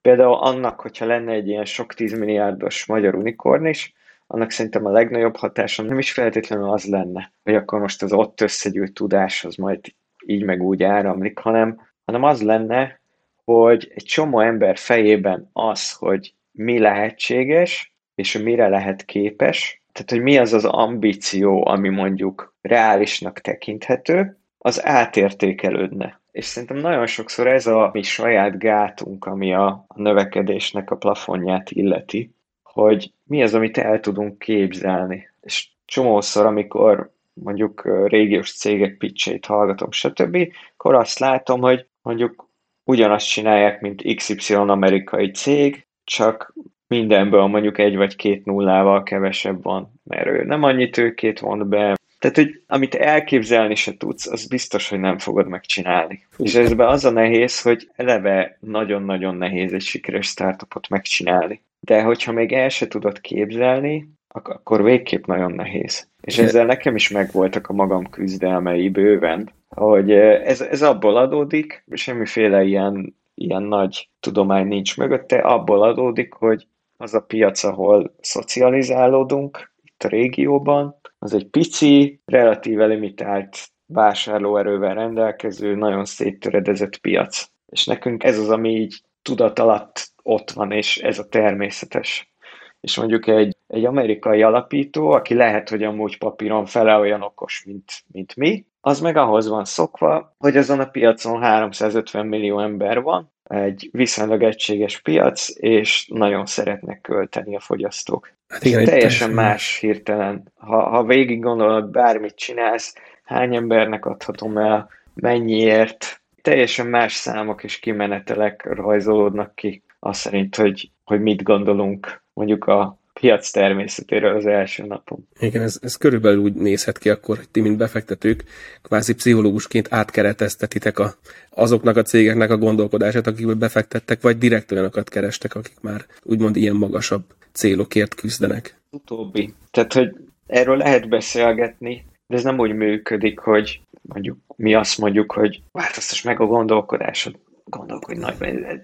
például 0.00 0.34
annak, 0.34 0.80
hogyha 0.80 1.06
lenne 1.06 1.32
egy 1.32 1.48
ilyen 1.48 1.64
sok 1.64 1.94
tízmilliárdos 1.94 2.86
magyar 2.86 3.14
unikorn 3.14 3.66
is, 3.66 3.94
annak 4.26 4.50
szerintem 4.50 4.86
a 4.86 4.90
legnagyobb 4.90 5.36
hatása 5.36 5.82
nem 5.82 5.98
is 5.98 6.12
feltétlenül 6.12 6.70
az 6.70 6.84
lenne, 6.84 7.32
hogy 7.42 7.54
akkor 7.54 7.80
most 7.80 8.02
az 8.02 8.12
ott 8.12 8.40
összegyűlt 8.40 8.92
tudás 8.92 9.44
az 9.44 9.54
majd 9.54 9.80
így 10.26 10.44
meg 10.44 10.62
úgy 10.62 10.82
áramlik, 10.82 11.38
hanem, 11.38 11.80
hanem 12.04 12.22
az 12.22 12.42
lenne, 12.42 13.00
hogy 13.44 13.92
egy 13.94 14.04
csomó 14.04 14.40
ember 14.40 14.76
fejében 14.76 15.50
az, 15.52 15.92
hogy 15.92 16.34
mi 16.50 16.78
lehetséges, 16.78 17.94
és 18.14 18.38
mire 18.38 18.68
lehet 18.68 19.04
képes, 19.04 19.77
tehát 19.98 20.10
hogy 20.10 20.32
mi 20.32 20.38
az 20.38 20.52
az 20.52 20.64
ambíció, 20.64 21.66
ami 21.66 21.88
mondjuk 21.88 22.54
reálisnak 22.60 23.40
tekinthető, 23.40 24.38
az 24.58 24.84
átértékelődne. 24.84 26.20
És 26.30 26.44
szerintem 26.44 26.76
nagyon 26.76 27.06
sokszor 27.06 27.46
ez 27.46 27.66
a 27.66 27.90
mi 27.92 28.02
saját 28.02 28.58
gátunk, 28.58 29.24
ami 29.24 29.54
a, 29.54 29.86
növekedésnek 29.94 30.90
a 30.90 30.96
plafonját 30.96 31.70
illeti, 31.70 32.34
hogy 32.62 33.12
mi 33.24 33.42
az, 33.42 33.54
amit 33.54 33.78
el 33.78 34.00
tudunk 34.00 34.38
képzelni. 34.38 35.30
És 35.40 35.68
csomószor, 35.84 36.46
amikor 36.46 37.12
mondjuk 37.32 37.88
régiós 38.06 38.52
cégek 38.52 38.96
pitchét 38.96 39.46
hallgatom, 39.46 39.90
stb., 39.90 40.52
akkor 40.76 40.94
azt 40.94 41.18
látom, 41.18 41.60
hogy 41.60 41.86
mondjuk 42.02 42.48
ugyanazt 42.84 43.28
csinálják, 43.28 43.80
mint 43.80 44.14
XY 44.14 44.54
amerikai 44.54 45.30
cég, 45.30 45.86
csak 46.04 46.54
mindenből 46.88 47.46
mondjuk 47.46 47.78
egy 47.78 47.96
vagy 47.96 48.16
két 48.16 48.44
nullával 48.44 49.02
kevesebb 49.02 49.62
van, 49.62 49.92
mert 50.04 50.26
ő 50.26 50.44
nem 50.44 50.62
annyit 50.62 50.92
tőkét 50.92 51.40
von 51.40 51.68
be, 51.68 51.96
tehát, 52.18 52.36
hogy 52.36 52.62
amit 52.66 52.94
elképzelni 52.94 53.74
se 53.74 53.96
tudsz, 53.96 54.26
az 54.26 54.46
biztos, 54.46 54.88
hogy 54.88 55.00
nem 55.00 55.18
fogod 55.18 55.48
megcsinálni. 55.48 56.26
És 56.36 56.54
ezben 56.54 56.88
az 56.88 57.04
a 57.04 57.10
nehéz, 57.10 57.62
hogy 57.62 57.90
eleve 57.96 58.58
nagyon-nagyon 58.60 59.34
nehéz 59.34 59.72
egy 59.72 59.82
sikeres 59.82 60.26
startupot 60.26 60.88
megcsinálni. 60.88 61.62
De 61.80 62.02
hogyha 62.02 62.32
még 62.32 62.52
el 62.52 62.68
se 62.68 62.88
tudod 62.88 63.20
képzelni, 63.20 64.08
akkor 64.28 64.82
végképp 64.82 65.26
nagyon 65.26 65.52
nehéz. 65.52 66.08
És 66.20 66.38
ezzel 66.38 66.66
nekem 66.66 66.94
is 66.94 67.08
megvoltak 67.10 67.68
a 67.68 67.72
magam 67.72 68.10
küzdelmei 68.10 68.88
bőven, 68.88 69.50
hogy 69.68 70.12
ez, 70.12 70.60
ez 70.60 70.82
abból 70.82 71.16
adódik, 71.16 71.84
semmiféle 71.92 72.64
ilyen, 72.64 73.16
ilyen 73.34 73.62
nagy 73.62 74.08
tudomány 74.20 74.66
nincs 74.66 74.96
mögötte, 74.96 75.38
abból 75.38 75.82
adódik, 75.82 76.32
hogy 76.32 76.66
az 77.00 77.14
a 77.14 77.20
piac, 77.20 77.64
ahol 77.64 78.14
szocializálódunk, 78.20 79.72
itt 79.84 80.02
a 80.02 80.08
régióban, 80.08 81.00
az 81.18 81.34
egy 81.34 81.46
pici, 81.46 82.20
relatíve 82.24 82.86
limitált 82.86 83.68
vásárlóerővel 83.86 84.94
rendelkező, 84.94 85.74
nagyon 85.74 86.04
széttöredezett 86.04 86.98
piac. 86.98 87.50
És 87.66 87.86
nekünk 87.86 88.24
ez 88.24 88.38
az, 88.38 88.50
ami 88.50 88.70
így 88.70 89.02
tudat 89.22 89.58
alatt 89.58 90.12
ott 90.22 90.50
van, 90.50 90.72
és 90.72 90.98
ez 90.98 91.18
a 91.18 91.28
természetes. 91.28 92.32
És 92.80 92.96
mondjuk 92.96 93.26
egy, 93.26 93.56
egy 93.66 93.84
amerikai 93.84 94.42
alapító, 94.42 95.10
aki 95.10 95.34
lehet, 95.34 95.68
hogy 95.68 95.82
amúgy 95.82 96.18
papíron 96.18 96.66
fele 96.66 96.96
olyan 96.96 97.22
okos, 97.22 97.64
mint, 97.66 97.92
mint 98.12 98.36
mi, 98.36 98.66
az 98.88 99.00
meg 99.00 99.16
ahhoz 99.16 99.48
van 99.48 99.64
szokva, 99.64 100.34
hogy 100.38 100.56
azon 100.56 100.80
a 100.80 100.88
piacon 100.88 101.40
350 101.40 102.26
millió 102.26 102.60
ember 102.60 103.02
van, 103.02 103.32
egy 103.42 103.88
viszonylag 103.92 104.42
egységes 104.42 105.00
piac, 105.00 105.48
és 105.54 106.08
nagyon 106.12 106.46
szeretnek 106.46 107.00
költeni 107.00 107.56
a 107.56 107.60
fogyasztók. 107.60 108.32
Hát 108.48 108.64
igen, 108.64 108.84
teljesen 108.84 109.30
más 109.30 109.78
hirtelen. 109.78 110.52
Ha, 110.56 110.88
ha 110.88 111.04
végig 111.04 111.40
gondolod, 111.40 111.90
bármit 111.90 112.34
csinálsz, 112.34 112.94
hány 113.24 113.56
embernek 113.56 114.06
adhatom 114.06 114.58
el, 114.58 114.90
mennyiért, 115.14 116.20
teljesen 116.42 116.86
más 116.86 117.14
számok 117.14 117.64
és 117.64 117.78
kimenetelek 117.78 118.64
rajzolódnak 118.74 119.54
ki, 119.54 119.82
azt 119.98 120.20
szerint, 120.20 120.56
hogy, 120.56 120.90
hogy 121.04 121.20
mit 121.20 121.42
gondolunk 121.42 122.22
mondjuk 122.32 122.64
a 122.64 122.97
piac 123.20 123.50
természetéről 123.50 124.36
az 124.36 124.46
első 124.46 124.84
napon. 124.86 125.28
Igen, 125.38 125.62
ez, 125.62 125.78
ez 125.82 125.96
körülbelül 125.96 126.38
úgy 126.38 126.54
nézhet 126.54 126.98
ki 126.98 127.08
akkor, 127.08 127.36
hogy 127.36 127.48
ti, 127.48 127.60
mint 127.60 127.76
befektetők, 127.76 128.44
kvázi 128.82 129.14
pszichológusként 129.14 129.88
átkereteztetitek 129.90 130.98
a, 130.98 131.14
azoknak 131.50 131.96
a 131.96 132.02
cégeknek 132.02 132.50
a 132.50 132.56
gondolkodását, 132.56 133.26
akikből 133.26 133.54
befektettek, 133.54 134.20
vagy 134.20 134.38
direkt 134.38 134.72
olyanokat 134.72 135.08
kerestek, 135.08 135.54
akik 135.54 135.80
már 135.80 136.04
úgymond 136.22 136.56
ilyen 136.56 136.76
magasabb 136.76 137.24
célokért 137.52 138.14
küzdenek. 138.14 138.76
Utóbbi. 138.90 139.54
Tehát, 139.70 139.92
hogy 139.92 140.16
erről 140.46 140.76
lehet 140.76 141.08
beszélgetni, 141.08 142.04
de 142.26 142.36
ez 142.36 142.42
nem 142.42 142.58
úgy 142.58 142.72
működik, 142.72 143.38
hogy 143.38 143.80
mondjuk 144.02 144.38
mi 144.56 144.74
azt 144.74 144.98
mondjuk, 144.98 145.32
hogy 145.32 145.62
változtass 145.72 146.22
meg 146.22 146.40
a 146.40 146.46
gondolkodásod, 146.46 147.34
gondolkodj 147.64 148.18
nagy, 148.18 148.34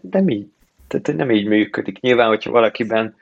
de 0.01 0.23
így, 0.27 0.47
tehát 0.89 1.19
nem 1.19 1.31
így 1.31 1.47
működik. 1.47 2.01
Nyilván, 2.01 2.29
hogyha 2.29 2.51
valakiben 2.51 3.17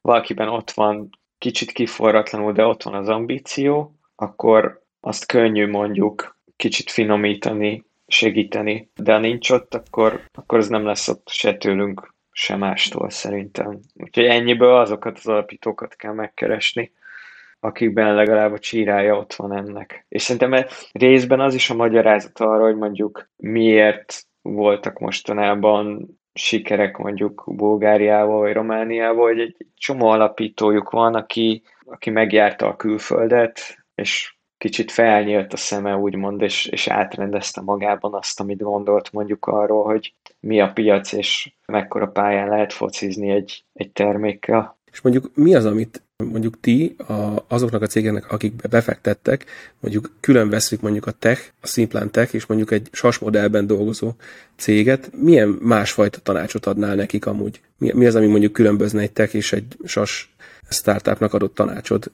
valakiben 0.00 0.48
ott 0.48 0.70
van 0.70 1.10
kicsit 1.38 1.72
kiforratlanul, 1.72 2.52
de 2.52 2.64
ott 2.66 2.82
van 2.82 2.94
az 2.94 3.08
ambíció, 3.08 3.98
akkor 4.16 4.82
azt 5.00 5.26
könnyű 5.26 5.66
mondjuk 5.66 6.36
kicsit 6.56 6.90
finomítani, 6.90 7.84
segíteni, 8.06 8.90
de 8.96 9.12
ha 9.12 9.18
nincs 9.18 9.50
ott, 9.50 9.74
akkor, 9.74 10.24
akkor 10.32 10.58
az 10.58 10.68
nem 10.68 10.84
lesz 10.84 11.08
ott 11.08 11.28
se 11.28 11.56
tőlünk, 11.56 12.14
se 12.30 12.56
mástól 12.56 13.10
szerintem. 13.10 13.80
Úgyhogy 13.94 14.24
ennyiből 14.24 14.74
azokat 14.74 15.18
az 15.18 15.26
alapítókat 15.26 15.96
kell 15.96 16.12
megkeresni, 16.12 16.92
akikben 17.60 18.14
legalább 18.14 18.52
a 18.52 18.58
csírája 18.58 19.16
ott 19.16 19.34
van 19.34 19.56
ennek. 19.56 20.06
És 20.08 20.22
szerintem 20.22 20.66
részben 20.92 21.40
az 21.40 21.54
is 21.54 21.70
a 21.70 21.74
magyarázat 21.74 22.38
arra, 22.38 22.64
hogy 22.64 22.76
mondjuk 22.76 23.30
miért 23.36 24.26
voltak 24.42 24.98
mostanában 24.98 26.17
sikerek 26.38 26.96
mondjuk 26.96 27.42
Bulgáriával 27.46 28.38
vagy 28.38 28.52
Romániával, 28.52 29.26
hogy 29.26 29.40
egy 29.40 29.56
csomó 29.76 30.08
alapítójuk 30.08 30.90
van, 30.90 31.14
aki, 31.14 31.62
aki 31.84 32.10
megjárta 32.10 32.66
a 32.66 32.76
külföldet, 32.76 33.84
és 33.94 34.36
kicsit 34.58 34.90
felnyílt 34.90 35.52
a 35.52 35.56
szeme, 35.56 35.96
úgymond, 35.96 36.42
és, 36.42 36.66
és 36.66 36.88
átrendezte 36.88 37.60
magában 37.60 38.14
azt, 38.14 38.40
amit 38.40 38.62
gondolt 38.62 39.12
mondjuk 39.12 39.46
arról, 39.46 39.84
hogy 39.84 40.14
mi 40.40 40.60
a 40.60 40.72
piac, 40.72 41.12
és 41.12 41.52
mekkora 41.66 42.06
pályán 42.06 42.48
lehet 42.48 42.72
focizni 42.72 43.30
egy, 43.30 43.64
egy 43.72 43.92
termékkel. 43.92 44.77
És 44.92 45.00
mondjuk 45.00 45.30
mi 45.34 45.54
az, 45.54 45.64
amit 45.64 46.02
mondjuk 46.24 46.60
ti 46.60 46.96
a, 47.06 47.44
azoknak 47.48 47.82
a 47.82 47.86
cégeknek, 47.86 48.32
akik 48.32 48.68
befektettek, 48.68 49.44
mondjuk 49.80 50.10
külön 50.20 50.48
veszük 50.48 50.80
mondjuk 50.80 51.06
a 51.06 51.10
tech, 51.10 51.42
a 51.60 51.66
Simplan 51.66 52.10
Tech, 52.10 52.34
és 52.34 52.46
mondjuk 52.46 52.70
egy 52.70 52.88
SAS 52.92 53.18
modellben 53.18 53.66
dolgozó 53.66 54.12
céget, 54.56 55.10
milyen 55.14 55.48
másfajta 55.48 56.18
tanácsot 56.20 56.66
adnál 56.66 56.94
nekik 56.94 57.26
amúgy? 57.26 57.60
Mi, 57.78 57.92
mi 57.94 58.06
az, 58.06 58.14
ami 58.14 58.26
mondjuk 58.26 58.52
különbözne 58.52 59.00
egy 59.00 59.12
tech 59.12 59.34
és 59.34 59.52
egy 59.52 59.76
SAS 59.84 60.34
startupnak 60.68 61.34
adott 61.34 61.54
tanácsod? 61.54 62.12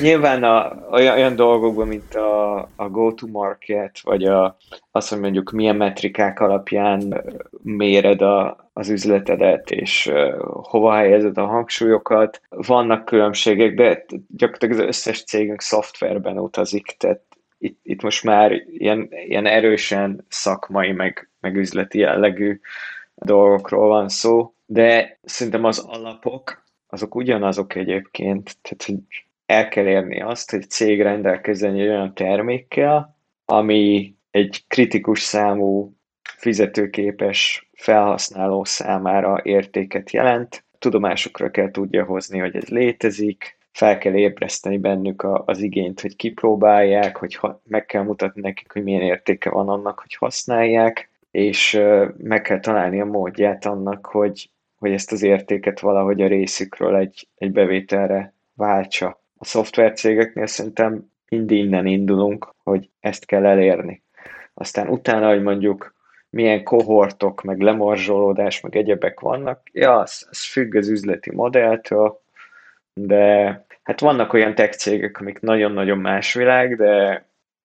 Nyilván 0.00 0.44
a, 0.44 0.72
olyan, 0.90 1.14
olyan 1.14 1.36
dolgokban, 1.36 1.88
mint 1.88 2.14
a, 2.14 2.56
a 2.76 2.88
go-to-market, 2.88 4.00
vagy 4.02 4.24
a, 4.24 4.56
az, 4.90 5.08
hogy 5.08 5.20
mondjuk 5.20 5.50
milyen 5.50 5.76
metrikák 5.76 6.40
alapján 6.40 7.24
méred 7.62 8.22
a, 8.22 8.70
az 8.72 8.88
üzletedet, 8.88 9.70
és 9.70 10.06
uh, 10.06 10.34
hova 10.62 10.94
helyezed 10.94 11.38
a 11.38 11.46
hangsúlyokat. 11.46 12.40
Vannak 12.48 13.04
különbségek, 13.04 13.74
de 13.74 14.04
gyakorlatilag 14.28 14.78
az 14.78 14.86
összes 14.86 15.24
cégünk 15.24 15.60
szoftverben 15.60 16.38
utazik, 16.38 16.96
tehát 16.98 17.20
itt, 17.58 17.78
itt 17.82 18.02
most 18.02 18.24
már 18.24 18.52
ilyen, 18.52 19.08
ilyen 19.10 19.46
erősen 19.46 20.24
szakmai, 20.28 20.92
meg, 20.92 21.30
meg 21.40 21.56
üzleti 21.56 21.98
jellegű 21.98 22.60
dolgokról 23.14 23.88
van 23.88 24.08
szó, 24.08 24.54
de 24.66 25.18
szerintem 25.22 25.64
az 25.64 25.78
alapok, 25.78 26.62
azok 26.88 27.14
ugyanazok 27.14 27.74
egyébként, 27.74 28.56
tehát 28.62 28.84
hogy 28.84 29.24
el 29.46 29.68
kell 29.68 29.86
érni 29.86 30.20
azt, 30.20 30.50
hogy 30.50 30.70
cég 30.70 31.02
rendelkezzen 31.02 31.74
egy 31.74 31.80
olyan 31.88 32.14
termékkel, 32.14 33.16
ami 33.44 34.14
egy 34.30 34.64
kritikus 34.66 35.20
számú 35.20 35.92
fizetőképes 36.22 37.68
felhasználó 37.72 38.64
számára 38.64 39.40
értéket 39.42 40.10
jelent. 40.10 40.64
Tudomásokra 40.78 41.50
kell 41.50 41.70
tudja 41.70 42.04
hozni, 42.04 42.38
hogy 42.38 42.56
ez 42.56 42.68
létezik, 42.68 43.58
fel 43.72 43.98
kell 43.98 44.14
ébreszteni 44.14 44.78
bennük 44.78 45.22
a, 45.22 45.42
az 45.46 45.60
igényt, 45.60 46.00
hogy 46.00 46.16
kipróbálják, 46.16 47.16
hogy 47.16 47.34
ha, 47.34 47.60
meg 47.64 47.86
kell 47.86 48.02
mutatni 48.02 48.40
nekik, 48.40 48.72
hogy 48.72 48.82
milyen 48.82 49.02
értéke 49.02 49.50
van 49.50 49.68
annak, 49.68 49.98
hogy 49.98 50.14
használják, 50.14 51.10
és 51.30 51.80
meg 52.16 52.42
kell 52.42 52.60
találni 52.60 53.00
a 53.00 53.04
módját 53.04 53.64
annak, 53.64 54.06
hogy, 54.06 54.50
hogy 54.78 54.92
ezt 54.92 55.12
az 55.12 55.22
értéket 55.22 55.80
valahogy 55.80 56.22
a 56.22 56.26
részükről 56.26 56.96
egy, 56.96 57.28
egy 57.34 57.52
bevételre 57.52 58.34
váltsa. 58.54 59.22
A 59.38 59.44
szoftvercégeknél 59.44 60.46
szerintem 60.46 61.10
mind 61.28 61.50
innen 61.50 61.86
indulunk, 61.86 62.54
hogy 62.62 62.90
ezt 63.00 63.26
kell 63.26 63.46
elérni. 63.46 64.02
Aztán 64.54 64.88
utána, 64.88 65.28
hogy 65.28 65.42
mondjuk 65.42 65.94
milyen 66.30 66.64
kohortok, 66.64 67.42
meg 67.42 67.60
lemorzsolódás, 67.60 68.60
meg 68.60 68.76
egyebek 68.76 69.20
vannak, 69.20 69.60
ja, 69.72 69.98
az, 69.98 70.26
az 70.30 70.44
függ 70.44 70.74
az 70.74 70.88
üzleti 70.88 71.34
modelltől, 71.34 72.20
de 72.94 73.46
hát 73.82 74.00
vannak 74.00 74.32
olyan 74.32 74.54
tech 74.54 74.76
cégek, 74.76 75.20
amik 75.20 75.40
nagyon-nagyon 75.40 75.98
más 75.98 76.34
világ, 76.34 76.76
de 76.76 77.24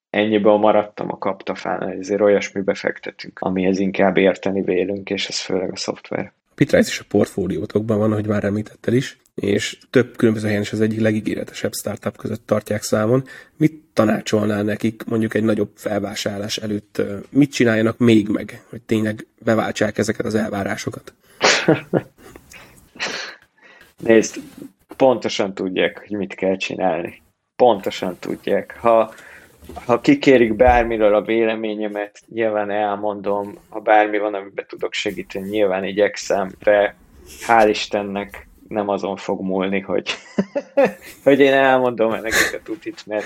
ennyiből 0.10 0.58
maradtam 0.58 1.12
a 1.12 1.18
kaptafán, 1.18 1.90
ezért 1.90 2.22
olyasmibe 2.22 2.74
fektetünk, 2.74 3.40
amihez 3.40 3.80
inkább 3.80 4.18
érteni 4.18 4.62
vélünk, 4.62 5.10
és 5.10 5.28
ez 5.28 5.40
főleg 5.40 5.72
a 5.72 5.76
szoftver. 5.76 6.32
Pitrise 6.56 6.90
is 6.90 7.00
a 7.00 7.06
portfóliótokban 7.08 7.98
van, 7.98 8.12
ahogy 8.12 8.28
már 8.28 8.44
említettel 8.44 8.94
is, 8.94 9.18
és 9.36 9.78
több 9.90 10.16
különböző 10.16 10.48
helyen 10.48 10.62
is 10.62 10.72
az 10.72 10.82
egyik 10.82 11.00
legígéretesebb 11.00 11.74
startup 11.74 12.18
között 12.18 12.48
tartják 12.48 12.84
számon. 12.84 13.24
Mit 13.58 13.82
tanácsolnál 13.94 14.64
nekik 14.64 15.04
mondjuk 15.04 15.34
egy 15.34 15.44
nagyobb 15.44 15.72
felvásárlás 15.76 16.58
előtt? 16.58 17.02
Mit 17.30 17.54
csináljanak 17.54 17.98
még 17.98 18.28
meg, 18.28 18.64
hogy 18.70 18.82
tényleg 18.82 19.28
beváltsák 19.40 19.98
ezeket 19.98 20.26
az 20.26 20.36
elvárásokat? 20.36 21.14
Nézd, 23.98 24.36
pontosan 24.98 25.54
tudják, 25.54 25.98
hogy 26.08 26.18
mit 26.18 26.34
kell 26.34 26.58
csinálni. 26.58 27.22
Pontosan 27.56 28.18
tudják. 28.20 28.78
Ha, 28.80 29.14
ha 29.86 30.00
kikérik 30.00 30.56
bármiről 30.56 31.16
a 31.16 31.22
véleményemet, 31.22 32.20
nyilván 32.28 32.70
elmondom, 32.70 33.58
ha 33.70 33.80
bármi 33.80 34.18
van, 34.18 34.34
amiben 34.34 34.66
tudok 34.68 34.94
segíteni, 34.94 35.50
nyilván 35.50 35.84
igyekszem, 35.84 36.52
de 36.64 36.96
hál' 37.48 37.70
Istennek 37.70 38.48
nem 38.68 38.88
azon 38.88 39.16
fog 39.16 39.42
múlni, 39.42 39.80
hogy, 39.80 40.10
hogy 41.24 41.40
én 41.40 41.54
elmondom 41.54 42.12
nekik 42.12 42.60
a 42.60 42.64
tutit, 42.64 43.06
mert, 43.06 43.26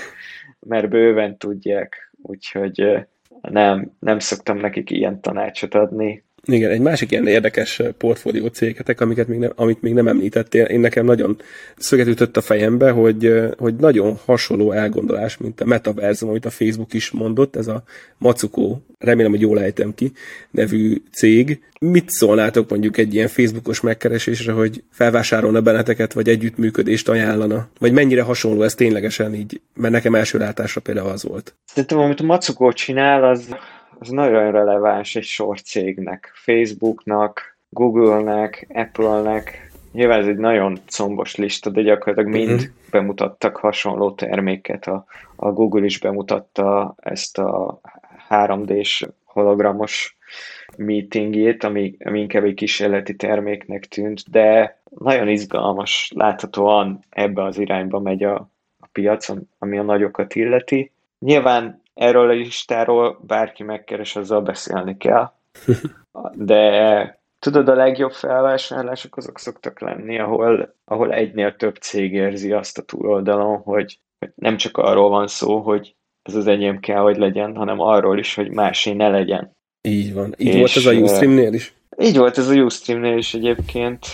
mert 0.60 0.88
bőven 0.88 1.36
tudják, 1.36 2.12
úgyhogy 2.22 3.06
nem, 3.40 3.92
nem 3.98 4.18
szoktam 4.18 4.56
nekik 4.56 4.90
ilyen 4.90 5.20
tanácsot 5.20 5.74
adni. 5.74 6.24
Igen, 6.50 6.70
egy 6.70 6.80
másik 6.80 7.10
ilyen 7.10 7.26
érdekes 7.26 7.82
portfólió 7.98 8.46
cégetek, 8.46 9.00
amiket 9.00 9.28
még 9.28 9.38
nem, 9.38 9.52
amit 9.54 9.82
még 9.82 9.92
nem 9.92 10.08
említettél, 10.08 10.64
én 10.64 10.80
nekem 10.80 11.04
nagyon 11.04 11.40
szöget 11.76 12.06
ütött 12.06 12.36
a 12.36 12.40
fejembe, 12.40 12.90
hogy, 12.90 13.32
hogy 13.58 13.74
nagyon 13.74 14.18
hasonló 14.24 14.72
elgondolás, 14.72 15.36
mint 15.36 15.60
a 15.60 15.64
Metaversum, 15.64 16.28
amit 16.28 16.44
a 16.44 16.50
Facebook 16.50 16.92
is 16.94 17.10
mondott, 17.10 17.56
ez 17.56 17.66
a 17.66 17.82
Macuko, 18.18 18.78
remélem, 18.98 19.30
hogy 19.30 19.40
jól 19.40 19.60
ejtem 19.60 19.94
ki, 19.94 20.12
nevű 20.50 21.02
cég. 21.12 21.62
Mit 21.80 22.10
szólnátok 22.10 22.70
mondjuk 22.70 22.96
egy 22.96 23.14
ilyen 23.14 23.28
Facebookos 23.28 23.80
megkeresésre, 23.80 24.52
hogy 24.52 24.82
felvásárolna 24.90 25.60
benneteket, 25.60 26.12
vagy 26.12 26.28
együttműködést 26.28 27.08
ajánlana? 27.08 27.68
Vagy 27.78 27.92
mennyire 27.92 28.22
hasonló 28.22 28.62
ez 28.62 28.74
ténylegesen 28.74 29.34
így? 29.34 29.60
Mert 29.74 29.92
nekem 29.92 30.14
első 30.14 30.38
látásra 30.38 30.80
például 30.80 31.08
az 31.08 31.22
volt. 31.22 31.54
Szerintem, 31.64 31.98
amit 31.98 32.20
a 32.20 32.24
Macuko 32.24 32.72
csinál, 32.72 33.24
az 33.24 33.48
az 33.98 34.08
nagyon 34.08 34.50
releváns 34.52 35.16
egy 35.16 35.24
sor 35.24 35.60
cégnek, 35.60 36.32
Facebooknak, 36.34 37.56
Google-nek, 37.68 38.66
Apple-nek, 38.74 39.70
nyilván 39.92 40.20
ez 40.20 40.26
egy 40.26 40.36
nagyon 40.36 40.78
combos 40.86 41.36
lista, 41.36 41.70
de 41.70 41.82
gyakorlatilag 41.82 42.32
mind 42.32 42.50
uh-huh. 42.50 42.68
bemutattak 42.90 43.56
hasonló 43.56 44.12
terméket. 44.12 44.86
A, 44.86 45.04
a 45.36 45.52
Google 45.52 45.84
is 45.84 45.98
bemutatta 45.98 46.94
ezt 46.96 47.38
a 47.38 47.80
3D-s 48.28 49.06
hologramos 49.24 50.16
meetingjét, 50.76 51.64
ami, 51.64 51.96
ami 52.04 52.20
inkább 52.20 52.44
egy 52.44 52.54
kísérleti 52.54 53.16
terméknek 53.16 53.84
tűnt, 53.84 54.30
de 54.30 54.78
nagyon 54.98 55.28
izgalmas, 55.28 56.12
láthatóan 56.14 57.04
ebbe 57.10 57.44
az 57.44 57.58
irányba 57.58 58.00
megy 58.00 58.22
a, 58.22 58.34
a 58.80 58.86
piacon, 58.92 59.48
ami 59.58 59.78
a 59.78 59.82
nagyokat 59.82 60.34
illeti. 60.34 60.92
Nyilván 61.18 61.82
erről 61.98 62.30
a 62.30 62.32
listáról 62.32 63.18
bárki 63.26 63.62
megkeres, 63.62 64.16
azzal 64.16 64.40
beszélni 64.40 64.96
kell. 64.96 65.32
De 66.50 67.18
tudod, 67.38 67.68
a 67.68 67.74
legjobb 67.74 68.12
felvásárlások 68.12 69.16
azok 69.16 69.38
szoktak 69.38 69.80
lenni, 69.80 70.18
ahol, 70.18 70.74
ahol 70.84 71.12
egynél 71.12 71.56
több 71.56 71.76
cég 71.76 72.12
érzi 72.12 72.52
azt 72.52 72.78
a 72.78 72.82
túloldalon, 72.82 73.56
hogy, 73.56 73.98
nem 74.34 74.56
csak 74.56 74.76
arról 74.76 75.08
van 75.08 75.26
szó, 75.26 75.58
hogy 75.58 75.94
ez 76.22 76.34
az 76.34 76.46
enyém 76.46 76.80
kell, 76.80 77.00
hogy 77.00 77.16
legyen, 77.16 77.56
hanem 77.56 77.80
arról 77.80 78.18
is, 78.18 78.34
hogy 78.34 78.50
másé 78.50 78.92
ne 78.92 79.08
legyen. 79.08 79.50
Így 79.88 80.14
van. 80.14 80.34
Így 80.36 80.46
és, 80.46 80.54
volt 80.54 80.76
ez 80.76 80.86
a 80.86 80.92
Ustream-nél 80.92 81.52
is? 81.52 81.74
Így 81.98 82.16
volt 82.16 82.38
ez 82.38 82.48
a 82.48 82.54
Ustream-nél 82.54 83.16
is 83.16 83.34
egyébként. 83.34 84.06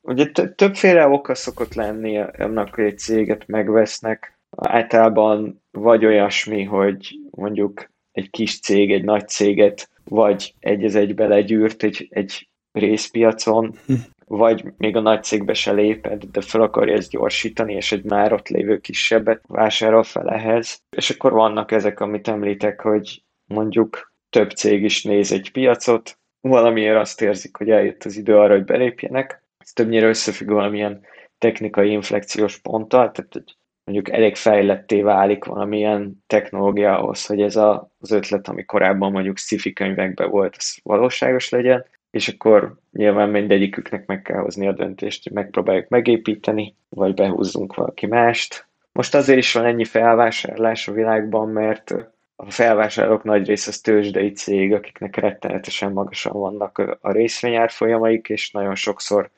Ugye 0.00 0.30
többféle 0.56 1.06
oka 1.06 1.34
szokott 1.34 1.74
lenni 1.74 2.18
annak, 2.18 2.74
hogy 2.74 2.84
egy 2.84 2.98
céget 2.98 3.46
megvesznek. 3.46 4.38
Általában 4.56 5.62
vagy 5.70 6.04
olyasmi, 6.04 6.62
hogy 6.64 7.21
mondjuk 7.36 7.90
egy 8.12 8.30
kis 8.30 8.60
cég, 8.60 8.92
egy 8.92 9.04
nagy 9.04 9.28
céget, 9.28 9.90
vagy 10.04 10.54
egy 10.58 10.84
az 10.84 10.94
egybe 10.94 11.26
legyűrt 11.26 11.82
egy, 11.82 12.08
egy 12.10 12.48
részpiacon, 12.72 13.74
hm. 13.86 13.94
vagy 14.26 14.64
még 14.76 14.96
a 14.96 15.00
nagy 15.00 15.22
cégbe 15.22 15.54
se 15.54 15.72
léped, 15.72 16.24
de 16.24 16.40
fel 16.40 16.60
akarja 16.60 16.94
ezt 16.94 17.10
gyorsítani, 17.10 17.74
és 17.74 17.92
egy 17.92 18.04
már 18.04 18.32
ott 18.32 18.48
lévő 18.48 18.78
kisebbet 18.78 19.42
vásárol 19.48 20.02
fel 20.02 20.30
ehhez. 20.30 20.82
És 20.96 21.10
akkor 21.10 21.32
vannak 21.32 21.72
ezek, 21.72 22.00
amit 22.00 22.28
említek, 22.28 22.80
hogy 22.80 23.22
mondjuk 23.44 24.12
több 24.30 24.50
cég 24.50 24.82
is 24.82 25.04
néz 25.04 25.32
egy 25.32 25.52
piacot, 25.52 26.18
valamiért 26.40 26.96
azt 26.96 27.22
érzik, 27.22 27.56
hogy 27.56 27.70
eljött 27.70 28.04
az 28.04 28.16
idő 28.16 28.38
arra, 28.38 28.54
hogy 28.54 28.64
belépjenek. 28.64 29.42
Ez 29.58 29.72
többnyire 29.72 30.06
összefügg 30.06 30.48
valamilyen 30.48 31.00
technikai 31.38 31.90
inflekciós 31.90 32.58
ponttal, 32.58 33.10
tehát 33.10 33.36
egy 33.36 33.56
mondjuk 33.84 34.16
elég 34.16 34.36
fejletté 34.36 35.02
válik 35.02 35.44
valamilyen 35.44 36.22
technológia 36.26 36.98
ahhoz, 36.98 37.26
hogy 37.26 37.42
ez 37.42 37.56
a, 37.56 37.90
az 38.00 38.10
ötlet, 38.10 38.48
ami 38.48 38.64
korábban 38.64 39.12
mondjuk 39.12 39.38
sci 39.38 39.72
könyvekben 39.72 40.30
volt, 40.30 40.54
az 40.58 40.78
valóságos 40.82 41.48
legyen, 41.48 41.84
és 42.10 42.28
akkor 42.28 42.74
nyilván 42.92 43.28
mindegyiküknek 43.28 44.06
meg 44.06 44.22
kell 44.22 44.40
hozni 44.40 44.66
a 44.66 44.72
döntést, 44.72 45.22
hogy 45.22 45.32
megpróbáljuk 45.32 45.88
megépíteni, 45.88 46.76
vagy 46.88 47.14
behúzzunk 47.14 47.74
valaki 47.74 48.06
mást. 48.06 48.66
Most 48.92 49.14
azért 49.14 49.38
is 49.38 49.52
van 49.52 49.64
ennyi 49.64 49.84
felvásárlás 49.84 50.88
a 50.88 50.92
világban, 50.92 51.48
mert 51.48 51.94
a 52.36 52.50
felvásárlók 52.50 53.24
nagy 53.24 53.46
része 53.46 53.68
az 53.70 53.80
tőzsdei 53.80 54.32
cég, 54.32 54.72
akiknek 54.72 55.16
rettenetesen 55.16 55.92
magasan 55.92 56.32
vannak 56.32 56.98
a 57.00 57.12
részvényárfolyamaik, 57.12 58.28
és 58.28 58.50
nagyon 58.50 58.74
sokszor 58.74 59.30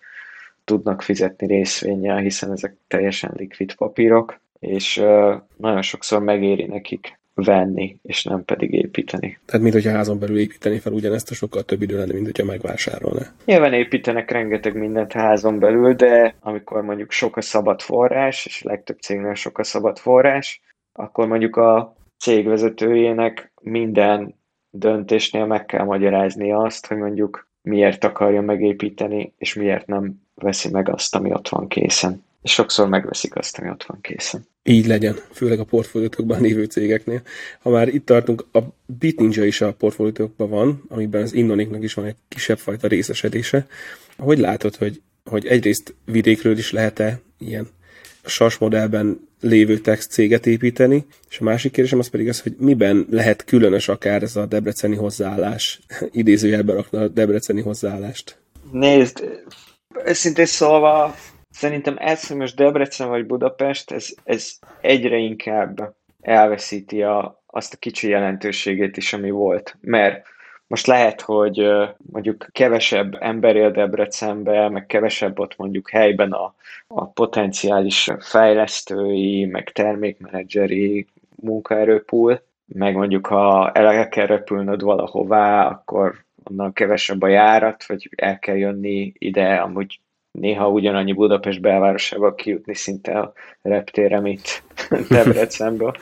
tudnak 0.64 1.02
fizetni 1.02 1.46
részvényel, 1.46 2.18
hiszen 2.18 2.52
ezek 2.52 2.76
teljesen 2.88 3.32
likvid 3.36 3.74
papírok, 3.74 4.40
és 4.58 4.96
nagyon 5.56 5.82
sokszor 5.82 6.22
megéri 6.22 6.64
nekik 6.66 7.18
venni, 7.34 7.98
és 8.02 8.24
nem 8.24 8.44
pedig 8.44 8.72
építeni. 8.72 9.38
Tehát, 9.44 9.62
mint 9.62 9.74
hogyha 9.74 9.90
házon 9.90 10.18
belül 10.18 10.38
építeni 10.38 10.78
fel 10.78 10.92
ugyanezt, 10.92 11.30
a 11.30 11.34
sokkal 11.34 11.62
több 11.62 11.82
idő 11.82 11.96
lenne, 11.96 12.12
mint 12.12 12.24
hogyha 12.24 12.44
megvásárolna. 12.44 13.20
Nyilván 13.44 13.72
építenek 13.72 14.30
rengeteg 14.30 14.76
mindent 14.76 15.12
házon 15.12 15.58
belül, 15.58 15.94
de 15.94 16.34
amikor 16.40 16.82
mondjuk 16.82 17.10
sok 17.10 17.36
a 17.36 17.40
szabad 17.40 17.80
forrás, 17.80 18.46
és 18.46 18.62
a 18.64 18.68
legtöbb 18.68 18.98
cégnél 18.98 19.34
sok 19.34 19.58
a 19.58 19.64
szabad 19.64 19.98
forrás, 19.98 20.60
akkor 20.92 21.26
mondjuk 21.26 21.56
a 21.56 21.96
cég 22.18 22.46
vezetőjének 22.46 23.52
minden 23.60 24.34
döntésnél 24.70 25.46
meg 25.46 25.66
kell 25.66 25.84
magyarázni 25.84 26.52
azt, 26.52 26.86
hogy 26.86 26.96
mondjuk 26.96 27.48
miért 27.62 28.04
akarja 28.04 28.40
megépíteni, 28.40 29.32
és 29.38 29.54
miért 29.54 29.86
nem 29.86 30.22
veszi 30.34 30.70
meg 30.70 30.88
azt, 30.88 31.14
ami 31.14 31.32
ott 31.32 31.48
van 31.48 31.68
készen. 31.68 32.24
És 32.42 32.52
sokszor 32.52 32.88
megveszik 32.88 33.36
azt, 33.36 33.58
ami 33.58 33.70
ott 33.70 33.84
van 33.84 34.00
készen. 34.00 34.46
Így 34.62 34.86
legyen, 34.86 35.16
főleg 35.32 35.58
a 35.58 35.64
portfóliótokban 35.64 36.40
lévő 36.40 36.64
cégeknél. 36.64 37.22
Ha 37.62 37.70
már 37.70 37.88
itt 37.88 38.06
tartunk, 38.06 38.46
a 38.52 38.58
BitNinja 38.86 39.44
is 39.44 39.60
a 39.60 39.72
portfóliótokban 39.72 40.48
van, 40.48 40.82
amiben 40.88 41.22
az 41.22 41.32
Innoniknak 41.32 41.82
is 41.82 41.94
van 41.94 42.04
egy 42.04 42.16
kisebb 42.28 42.58
fajta 42.58 42.86
részesedése. 42.86 43.66
Hogy 44.18 44.38
látod, 44.38 44.76
hogy, 44.76 45.02
hogy 45.24 45.46
egyrészt 45.46 45.94
vidékről 46.04 46.58
is 46.58 46.72
lehet-e 46.72 47.20
ilyen 47.38 47.68
SAS 48.24 48.58
modellben 48.58 49.28
lévő 49.40 49.78
text 49.78 50.10
céget 50.10 50.46
építeni, 50.46 51.06
és 51.30 51.38
a 51.40 51.44
másik 51.44 51.72
kérdésem 51.72 51.98
az 51.98 52.08
pedig 52.08 52.28
az, 52.28 52.40
hogy 52.40 52.54
miben 52.58 53.06
lehet 53.10 53.44
különös 53.44 53.88
akár 53.88 54.22
ez 54.22 54.36
a 54.36 54.46
debreceni 54.46 54.96
hozzáállás, 54.96 55.80
idézőjelben 56.12 56.74
rakna 56.74 57.00
a 57.00 57.08
debreceni 57.08 57.60
hozzáállást. 57.60 58.38
Nézd, 58.72 59.24
őszintén 60.04 60.46
szólva, 60.46 61.14
szerintem 61.50 61.96
ez, 61.98 62.26
hogy 62.26 62.36
most 62.36 62.56
Debrecen 62.56 63.08
vagy 63.08 63.26
Budapest, 63.26 63.90
ez, 63.90 64.08
ez 64.24 64.58
egyre 64.80 65.16
inkább 65.16 65.94
elveszíti 66.20 67.02
a, 67.02 67.42
azt 67.46 67.74
a 67.74 67.76
kicsi 67.76 68.08
jelentőségét 68.08 68.96
is, 68.96 69.12
ami 69.12 69.30
volt. 69.30 69.76
Mert 69.80 70.26
most 70.66 70.86
lehet, 70.86 71.20
hogy 71.20 71.66
mondjuk 72.12 72.46
kevesebb 72.52 73.16
ember 73.20 73.56
él 73.56 73.70
Debrecenbe, 73.70 74.68
meg 74.68 74.86
kevesebb 74.86 75.38
ott 75.38 75.56
mondjuk 75.56 75.90
helyben 75.90 76.32
a, 76.32 76.54
a 76.86 77.06
potenciális 77.06 78.10
fejlesztői, 78.20 79.44
meg 79.44 79.72
termékmenedzseri 79.72 81.06
munkaerőpul, 81.36 82.42
meg 82.66 82.94
mondjuk 82.94 83.26
ha 83.26 83.70
el 83.70 84.08
kell 84.08 84.26
repülnöd 84.26 84.82
valahová, 84.82 85.66
akkor 85.66 86.23
onnan 86.50 86.72
kevesebb 86.72 87.22
a 87.22 87.28
járat, 87.28 87.86
vagy 87.86 88.08
el 88.16 88.38
kell 88.38 88.56
jönni 88.56 89.12
ide, 89.18 89.54
amúgy 89.54 90.00
néha 90.30 90.68
ugyanannyi 90.70 91.12
Budapest 91.12 91.60
belvárosába 91.60 92.34
kijutni 92.34 92.74
szinte 92.74 93.18
a 93.18 93.32
reptére, 93.62 94.20
mint 94.20 94.62
Debrecenből. 95.10 95.94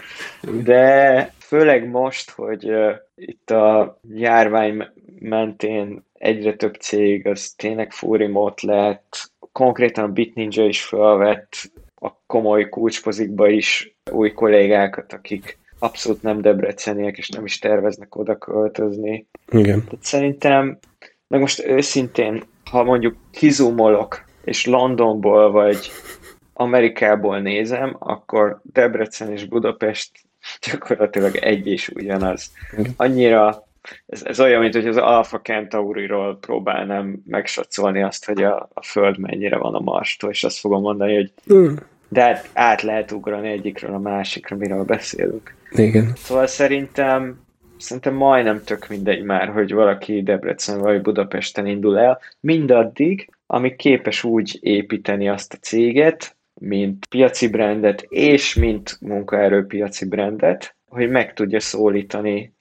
De 0.65 1.33
főleg 1.39 1.89
most, 1.89 2.31
hogy 2.31 2.73
itt 3.15 3.51
a 3.51 3.99
járvány 4.15 4.89
mentén 5.19 6.05
egyre 6.13 6.55
több 6.55 6.75
cég, 6.75 7.27
az 7.27 7.51
tényleg 7.51 7.93
full 7.93 8.19
remote 8.19 8.67
lett, 8.67 9.31
konkrétan 9.53 10.05
a 10.05 10.13
BitNinja 10.13 10.67
is 10.67 10.85
felvett 10.85 11.73
a 11.95 12.11
komoly 12.27 12.69
kulcspozikba 12.69 13.49
is 13.49 13.97
új 14.11 14.33
kollégákat, 14.33 15.13
akik 15.13 15.59
abszolút 15.83 16.23
nem 16.23 16.41
debreceniek, 16.41 17.19
és 17.19 17.29
nem 17.29 17.45
is 17.45 17.59
terveznek 17.59 18.17
oda 18.17 18.39
költözni. 18.39 19.27
Igen. 19.51 19.85
Tehát 19.85 20.05
szerintem, 20.05 20.79
meg 21.29 21.41
most 21.41 21.65
őszintén, 21.65 22.43
ha 22.71 22.85
mondjuk 22.85 23.17
kizumolok, 23.31 24.25
és 24.45 24.67
Londonból 24.67 25.51
vagy 25.51 25.91
Amerikából 26.53 27.41
nézem, 27.41 27.97
akkor 27.99 28.61
Debrecen 28.63 29.33
és 29.33 29.45
Budapest 29.45 30.11
gyakorlatilag 30.71 31.37
egy 31.37 31.67
és 31.67 31.89
ugyanaz. 31.89 32.53
Annyira 32.97 33.67
ez, 34.07 34.23
ez 34.25 34.41
olyan, 34.41 34.61
mint 34.61 34.75
hogy 34.75 34.87
az 34.87 34.97
Alpha 34.97 35.41
Centauriról 35.41 36.39
próbálnám 36.39 37.23
megsatszolni 37.27 38.03
azt, 38.03 38.25
hogy 38.25 38.43
a, 38.43 38.69
a 38.75 38.83
Föld 38.83 39.19
mennyire 39.19 39.57
van 39.57 39.75
a 39.75 39.81
Marstól, 39.81 40.31
és 40.31 40.45
azt 40.45 40.59
fogom 40.59 40.81
mondani, 40.81 41.15
hogy 41.15 41.33
mm. 41.55 41.75
de 42.09 42.23
hát 42.23 42.49
át 42.53 42.83
lehet 42.83 43.13
ugrani 43.13 43.51
egyikről 43.51 43.95
a 43.95 43.99
másikra, 43.99 44.57
miről 44.57 44.85
beszélünk. 44.85 45.55
Igen. 45.75 46.13
Szóval 46.17 46.47
szerintem 46.47 47.41
szerintem 47.83 48.15
majdnem 48.15 48.63
tök 48.65 48.89
mindegy 48.89 49.23
már, 49.23 49.49
hogy 49.49 49.73
valaki 49.73 50.23
Debrecen 50.23 50.81
vagy 50.81 51.01
Budapesten 51.01 51.67
indul 51.67 51.99
el, 51.99 52.21
mindaddig, 52.41 53.31
ami 53.47 53.77
képes 53.77 54.25
úgy 54.25 54.59
építeni 54.61 55.29
azt 55.29 55.53
a 55.53 55.57
céget, 55.57 56.37
mint 56.55 57.07
piaci 57.07 57.49
brandet, 57.49 58.07
és 58.09 58.55
mint 58.55 58.99
munkaerőpiaci 59.01 60.09
brandet, 60.09 60.77
hogy 60.89 61.11
meg 61.11 61.33
tudja 61.33 61.61
szólítani 61.61 62.55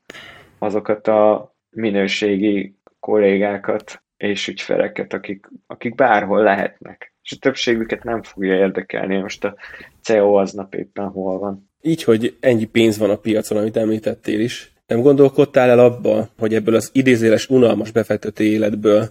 azokat 0.60 1.08
a 1.08 1.54
minőségi 1.69 2.76
kollégákat 3.00 4.04
és 4.17 4.47
ügyfeleket, 4.47 5.13
akik, 5.13 5.50
akik 5.67 5.95
bárhol 5.95 6.43
lehetnek. 6.43 7.13
És 7.24 7.32
a 7.32 7.39
többségüket 7.39 8.04
nem 8.04 8.24
fogja 8.24 8.56
érdekelni, 8.56 9.17
most 9.17 9.43
a 9.43 9.56
CEO 10.02 10.34
aznap 10.34 10.76
éppen 10.76 11.08
hol 11.08 11.39
van. 11.39 11.70
Így, 11.81 12.03
hogy 12.03 12.35
ennyi 12.39 12.65
pénz 12.65 12.97
van 12.97 13.09
a 13.09 13.15
piacon, 13.15 13.57
amit 13.57 13.77
említettél 13.77 14.39
is, 14.39 14.71
nem 14.91 15.01
gondolkodtál 15.01 15.69
el 15.69 15.79
abba, 15.79 16.27
hogy 16.39 16.53
ebből 16.53 16.75
az 16.75 16.89
idézéles 16.93 17.49
unalmas 17.49 17.91
befektető 17.91 18.43
életből 18.43 19.09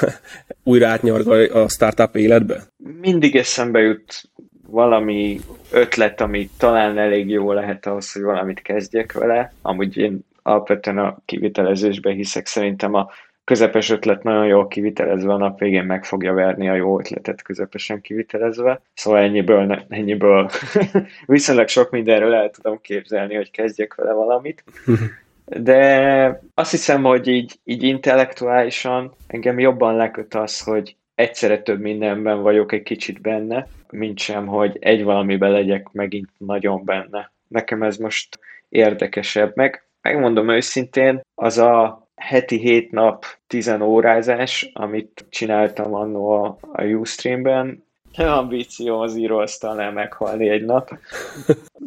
újra 0.64 0.88
átnyargal 0.88 1.44
a 1.44 1.68
startup 1.68 2.16
életbe? 2.16 2.62
Mindig 3.00 3.36
eszembe 3.36 3.80
jut 3.80 4.30
valami 4.66 5.40
ötlet, 5.70 6.20
ami 6.20 6.50
talán 6.58 6.98
elég 6.98 7.28
jó 7.28 7.52
lehet 7.52 7.86
ahhoz, 7.86 8.12
hogy 8.12 8.22
valamit 8.22 8.62
kezdjek 8.62 9.12
vele. 9.12 9.52
Amúgy 9.62 9.96
én 9.96 10.24
alapvetően 10.42 10.98
a 10.98 11.18
kivitelezésbe 11.24 12.12
hiszek, 12.12 12.46
szerintem 12.46 12.94
a 12.94 13.10
közepes 13.44 13.90
ötlet 13.90 14.22
nagyon 14.22 14.46
jól 14.46 14.68
kivitelezve, 14.68 15.32
a 15.32 15.36
nap 15.36 15.58
végén 15.58 15.84
meg 15.84 16.04
fogja 16.04 16.32
verni 16.32 16.68
a 16.68 16.74
jó 16.74 16.98
ötletet 16.98 17.42
közepesen 17.42 18.00
kivitelezve. 18.00 18.80
Szóval 18.94 19.20
ennyiből, 19.20 19.84
ennyiből 19.88 20.50
viszonylag 21.26 21.68
sok 21.68 21.90
mindenről 21.90 22.34
el 22.34 22.50
tudom 22.50 22.80
képzelni, 22.80 23.34
hogy 23.34 23.50
kezdjek 23.50 23.94
vele 23.94 24.12
valamit. 24.12 24.64
De 25.44 26.40
azt 26.54 26.70
hiszem, 26.70 27.02
hogy 27.02 27.28
így, 27.28 27.58
így 27.64 27.82
intellektuálisan 27.82 29.14
engem 29.26 29.58
jobban 29.58 29.96
leköt 29.96 30.34
az, 30.34 30.60
hogy 30.60 30.96
egyszerre 31.14 31.62
több 31.62 31.80
mindenben 31.80 32.42
vagyok 32.42 32.72
egy 32.72 32.82
kicsit 32.82 33.20
benne, 33.20 33.66
mint 33.90 34.18
sem, 34.18 34.46
hogy 34.46 34.76
egy 34.80 35.04
valamiben 35.04 35.50
legyek 35.50 35.88
megint 35.92 36.28
nagyon 36.38 36.84
benne. 36.84 37.32
Nekem 37.48 37.82
ez 37.82 37.96
most 37.96 38.38
érdekesebb. 38.68 39.56
Meg 39.56 39.84
megmondom 40.02 40.48
őszintén, 40.48 41.20
az 41.34 41.58
a 41.58 42.01
heti 42.22 42.58
hét 42.58 42.90
nap 42.90 43.24
tizen 43.46 43.82
órázás, 43.82 44.70
amit 44.72 45.26
csináltam 45.28 45.94
annó 45.94 46.28
a, 46.28 46.56
a 46.72 46.82
Ustream-ben, 46.82 47.84
ambíció 48.16 49.00
az 49.00 49.16
íróasztalnál 49.16 49.92
meghalni 49.92 50.48
egy 50.48 50.64
nap. 50.64 50.98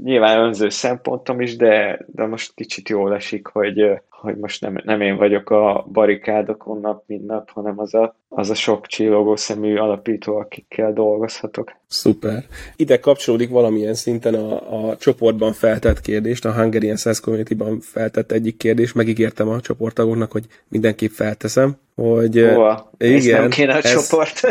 Nyilván 0.03 0.39
önző 0.39 0.69
szempontom 0.69 1.41
is, 1.41 1.55
de, 1.55 1.99
de 2.07 2.25
most 2.25 2.53
kicsit 2.55 2.89
jól 2.89 3.13
esik, 3.15 3.47
hogy, 3.47 4.01
hogy 4.09 4.37
most 4.37 4.61
nem, 4.61 4.81
nem 4.83 5.01
én 5.01 5.15
vagyok 5.17 5.49
a 5.49 5.85
barikádokon 5.91 6.79
nap, 6.79 7.03
mint 7.07 7.25
nap, 7.25 7.49
hanem 7.49 7.79
az 7.79 7.93
a, 7.93 8.15
az 8.37 8.49
a 8.49 8.55
sok 8.55 8.87
csillogó 8.87 9.35
szemű 9.35 9.75
alapító, 9.75 10.35
akikkel 10.35 10.93
dolgozhatok. 10.93 11.71
Szuper. 11.87 12.45
Ide 12.75 12.99
kapcsolódik 12.99 13.49
valamilyen 13.49 13.93
szinten 13.93 14.33
a, 14.33 14.87
a 14.89 14.97
csoportban 14.97 15.53
feltett 15.53 16.01
kérdést, 16.01 16.45
a 16.45 16.53
Hungarian 16.53 16.95
Sales 16.95 17.19
Community-ban 17.19 17.79
feltett 17.79 18.31
egyik 18.31 18.57
kérdés, 18.57 18.93
megígértem 18.93 19.47
a 19.47 19.61
csoporttagoknak, 19.61 20.31
hogy 20.31 20.45
mindenképp 20.67 21.11
felteszem, 21.11 21.77
hogy... 21.95 22.45
Hova? 22.53 22.91
Igen. 22.97 23.41
nem 23.41 23.49
kéne 23.49 23.73
a 23.73 23.77
ez... 23.77 23.91
csoport. 23.91 24.41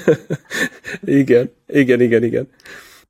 igen, 1.20 1.50
igen, 1.66 2.00
igen, 2.00 2.22
igen 2.22 2.48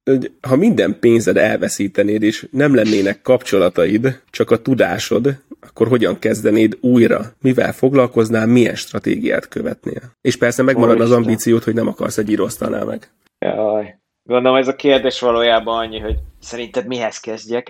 hogy 0.04 0.30
ha 0.40 0.56
minden 0.56 0.98
pénzed 1.00 1.36
elveszítenéd, 1.36 2.22
és 2.22 2.46
nem 2.50 2.74
lennének 2.74 3.22
kapcsolataid, 3.22 4.20
csak 4.30 4.50
a 4.50 4.62
tudásod, 4.62 5.36
akkor 5.68 5.88
hogyan 5.88 6.18
kezdenéd 6.18 6.78
újra? 6.80 7.20
Mivel 7.40 7.72
foglalkoznál, 7.72 8.46
milyen 8.46 8.74
stratégiát 8.74 9.48
követnél? 9.48 10.00
És 10.20 10.36
persze 10.36 10.62
megmarad 10.62 11.00
az 11.00 11.10
ambíciót, 11.10 11.64
hogy 11.64 11.74
nem 11.74 11.88
akarsz 11.88 12.18
egy 12.18 12.30
íróasztalnál 12.30 12.84
meg. 12.84 13.10
Jaj. 13.38 13.96
Gondolom 14.22 14.58
ez 14.58 14.68
a 14.68 14.76
kérdés 14.76 15.20
valójában 15.20 15.78
annyi, 15.78 15.98
hogy 15.98 16.18
szerinted 16.40 16.86
mihez 16.86 17.20
kezdjek? 17.20 17.68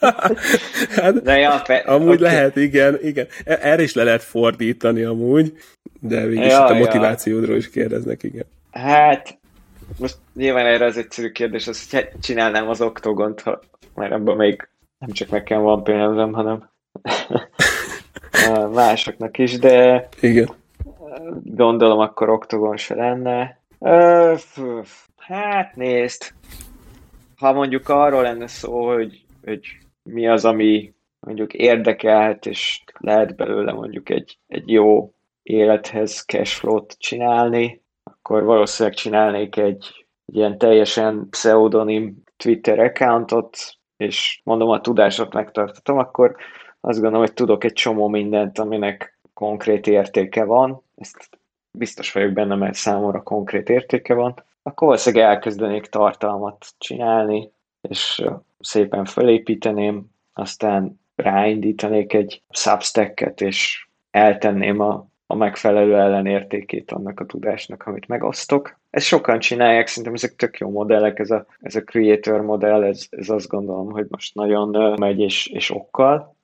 hát, 0.96 1.22
de 1.22 1.38
ja, 1.38 1.62
pe- 1.66 1.86
amúgy 1.86 2.08
okay. 2.08 2.32
lehet, 2.32 2.56
igen, 2.56 2.98
igen. 3.02 3.26
E- 3.44 3.58
erre 3.62 3.82
is 3.82 3.94
le 3.94 4.02
lehet 4.02 4.22
fordítani 4.22 5.02
amúgy, 5.02 5.52
de 6.00 6.26
végig 6.26 6.44
ja, 6.44 6.64
a 6.64 6.74
motivációdról 6.74 7.50
ja. 7.50 7.56
is 7.56 7.70
kérdeznek, 7.70 8.22
igen. 8.22 8.46
Hát, 8.70 9.38
most 9.98 10.16
nyilván 10.34 10.66
erre 10.66 10.84
az 10.84 10.96
egyszerű 10.96 11.30
kérdés, 11.30 11.66
az, 11.66 11.90
hogy 11.90 12.08
csinálnám 12.20 12.68
az 12.68 12.80
oktogont, 12.80 13.40
ha 13.40 13.60
már 13.94 14.12
abban 14.12 14.36
még 14.36 14.68
nem 15.00 15.10
csak 15.12 15.30
nekem 15.30 15.62
van 15.62 15.84
pénzem, 15.84 16.32
hanem 16.32 16.70
másoknak 18.72 19.38
is, 19.38 19.58
de 19.58 20.08
Igen. 20.20 20.50
gondolom 21.42 21.98
akkor 21.98 22.28
oktogon 22.28 22.76
se 22.76 22.94
lenne. 22.94 23.60
Hát 25.16 25.76
nézd, 25.76 26.32
ha 27.36 27.52
mondjuk 27.52 27.88
arról 27.88 28.22
lenne 28.22 28.46
szó, 28.46 28.86
hogy, 28.86 29.24
hogy 29.44 29.66
mi 30.02 30.28
az, 30.28 30.44
ami 30.44 30.94
mondjuk 31.20 31.54
érdekelt, 31.54 32.46
és 32.46 32.82
lehet 32.98 33.36
belőle 33.36 33.72
mondjuk 33.72 34.10
egy, 34.10 34.38
egy 34.46 34.70
jó 34.70 35.14
élethez 35.42 36.24
cashflow-t 36.24 36.96
csinálni, 36.98 37.82
akkor 38.02 38.42
valószínűleg 38.42 38.98
csinálnék 38.98 39.56
egy, 39.56 40.06
egy 40.26 40.36
ilyen 40.36 40.58
teljesen 40.58 41.26
pseudonim 41.30 42.22
Twitter 42.36 42.78
accountot, 42.78 43.56
és 44.00 44.40
mondom, 44.44 44.68
a 44.68 44.80
tudásot 44.80 45.32
megtartatom, 45.32 45.98
akkor 45.98 46.36
azt 46.80 47.00
gondolom, 47.00 47.26
hogy 47.26 47.34
tudok 47.34 47.64
egy 47.64 47.72
csomó 47.72 48.08
mindent, 48.08 48.58
aminek 48.58 49.18
konkrét 49.34 49.86
értéke 49.86 50.44
van. 50.44 50.82
Ezt 50.96 51.28
biztos 51.70 52.12
vagyok 52.12 52.32
benne, 52.32 52.54
mert 52.54 52.74
számomra 52.74 53.22
konkrét 53.22 53.68
értéke 53.68 54.14
van. 54.14 54.34
Akkor 54.62 54.88
valószínűleg 54.88 55.26
elkezdenék 55.26 55.86
tartalmat 55.86 56.66
csinálni, 56.78 57.50
és 57.80 58.24
szépen 58.60 59.04
felépíteném, 59.04 60.06
aztán 60.32 61.00
ráindítanék 61.14 62.12
egy 62.12 62.42
substacket, 62.50 63.40
és 63.40 63.88
eltenném 64.10 64.80
a 64.80 65.10
a 65.30 65.34
megfelelő 65.34 65.98
ellenértékét 65.98 66.90
annak 66.90 67.20
a 67.20 67.26
tudásnak, 67.26 67.82
amit 67.82 68.08
megosztok. 68.08 68.79
Ezt 68.90 69.06
sokan 69.06 69.38
csinálják, 69.38 69.86
szerintem 69.86 70.14
ezek 70.14 70.36
tök 70.36 70.58
jó 70.58 70.70
modellek, 70.70 71.18
ez 71.18 71.30
a, 71.30 71.46
ez 71.60 71.74
a 71.74 71.82
creator 71.82 72.40
modell, 72.40 72.82
ez, 72.82 73.06
ez 73.10 73.28
azt 73.28 73.48
gondolom, 73.48 73.90
hogy 73.90 74.06
most 74.08 74.34
nagyon 74.34 74.98
megy 74.98 75.20
és, 75.20 75.46
és 75.46 75.70
okkal. 75.70 76.36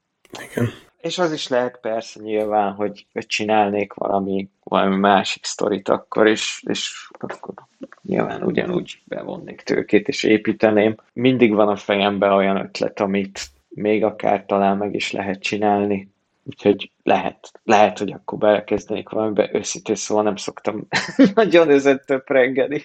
Igen. 0.50 0.68
És 1.00 1.18
az 1.18 1.32
is 1.32 1.48
lehet 1.48 1.78
persze 1.80 2.20
nyilván, 2.22 2.72
hogy, 2.72 3.06
hogy 3.12 3.26
csinálnék 3.26 3.92
valami, 3.92 4.48
valami 4.62 4.96
másik 4.96 5.44
sztorit 5.44 5.88
akkor, 5.88 6.26
és, 6.26 6.62
és 6.68 7.08
akkor 7.18 7.54
nyilván 8.02 8.42
ugyanúgy 8.42 9.02
bevonnék 9.04 9.60
tőkét, 9.60 10.08
és 10.08 10.22
építeném. 10.22 10.94
Mindig 11.12 11.52
van 11.52 11.68
a 11.68 11.76
fejemben 11.76 12.32
olyan 12.32 12.56
ötlet, 12.56 13.00
amit 13.00 13.40
még 13.68 14.04
akár 14.04 14.44
talán 14.46 14.76
meg 14.76 14.94
is 14.94 15.12
lehet 15.12 15.40
csinálni, 15.40 16.14
Úgyhogy 16.48 16.90
lehet, 17.02 17.50
lehet, 17.64 17.98
hogy 17.98 18.12
akkor 18.12 18.38
belekezdenék 18.38 19.08
valamibe, 19.08 19.50
őszintén 19.52 19.94
szóval 19.94 20.22
nem 20.22 20.36
szoktam 20.36 20.86
nagyon 21.34 21.70
ezen 21.70 22.02
töprengeni. 22.06 22.84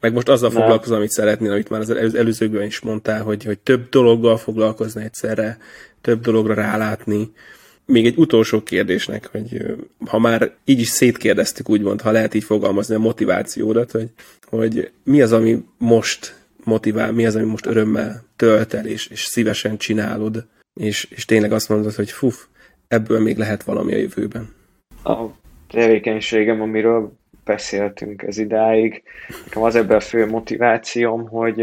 Meg 0.00 0.12
most 0.12 0.28
azzal 0.28 0.50
foglalkozom, 0.50 0.96
amit 0.96 1.10
szeretnél, 1.10 1.50
amit 1.50 1.70
már 1.70 1.80
az 1.80 2.14
előzőkben 2.14 2.62
is 2.62 2.80
mondtál, 2.80 3.22
hogy, 3.22 3.44
hogy 3.44 3.58
több 3.58 3.88
dologgal 3.88 4.36
foglalkozni 4.36 5.04
egyszerre, 5.04 5.58
több 6.00 6.20
dologra 6.20 6.54
rálátni. 6.54 7.32
Még 7.84 8.06
egy 8.06 8.16
utolsó 8.16 8.62
kérdésnek, 8.62 9.26
hogy 9.26 9.76
ha 10.06 10.18
már 10.18 10.52
így 10.64 10.80
is 10.80 10.88
szétkérdeztük, 10.88 11.68
úgymond, 11.68 12.00
ha 12.00 12.10
lehet 12.10 12.34
így 12.34 12.44
fogalmazni 12.44 12.94
a 12.94 12.98
motivációdat, 12.98 13.90
hogy, 13.90 14.10
hogy 14.46 14.90
mi 15.04 15.22
az, 15.22 15.32
ami 15.32 15.64
most 15.78 16.36
motivál, 16.64 17.12
mi 17.12 17.26
az, 17.26 17.36
ami 17.36 17.44
most 17.44 17.66
örömmel 17.66 18.24
tölt 18.36 18.74
el, 18.74 18.86
és, 18.86 19.06
és 19.06 19.24
szívesen 19.24 19.76
csinálod, 19.76 20.46
és, 20.74 21.04
és 21.04 21.24
tényleg 21.24 21.52
azt 21.52 21.68
mondod, 21.68 21.94
hogy 21.94 22.10
fuf, 22.10 22.46
ebből 22.88 23.20
még 23.20 23.36
lehet 23.36 23.62
valami 23.62 23.94
a 23.94 23.98
jövőben. 23.98 24.54
A 25.04 25.24
tevékenységem, 25.68 26.60
amiről 26.60 27.12
beszéltünk 27.44 28.22
ez 28.22 28.38
idáig, 28.38 29.02
nekem 29.44 29.62
az 29.62 29.74
ebben 29.74 29.96
a 29.96 30.00
fő 30.00 30.26
motivációm, 30.26 31.28
hogy 31.28 31.60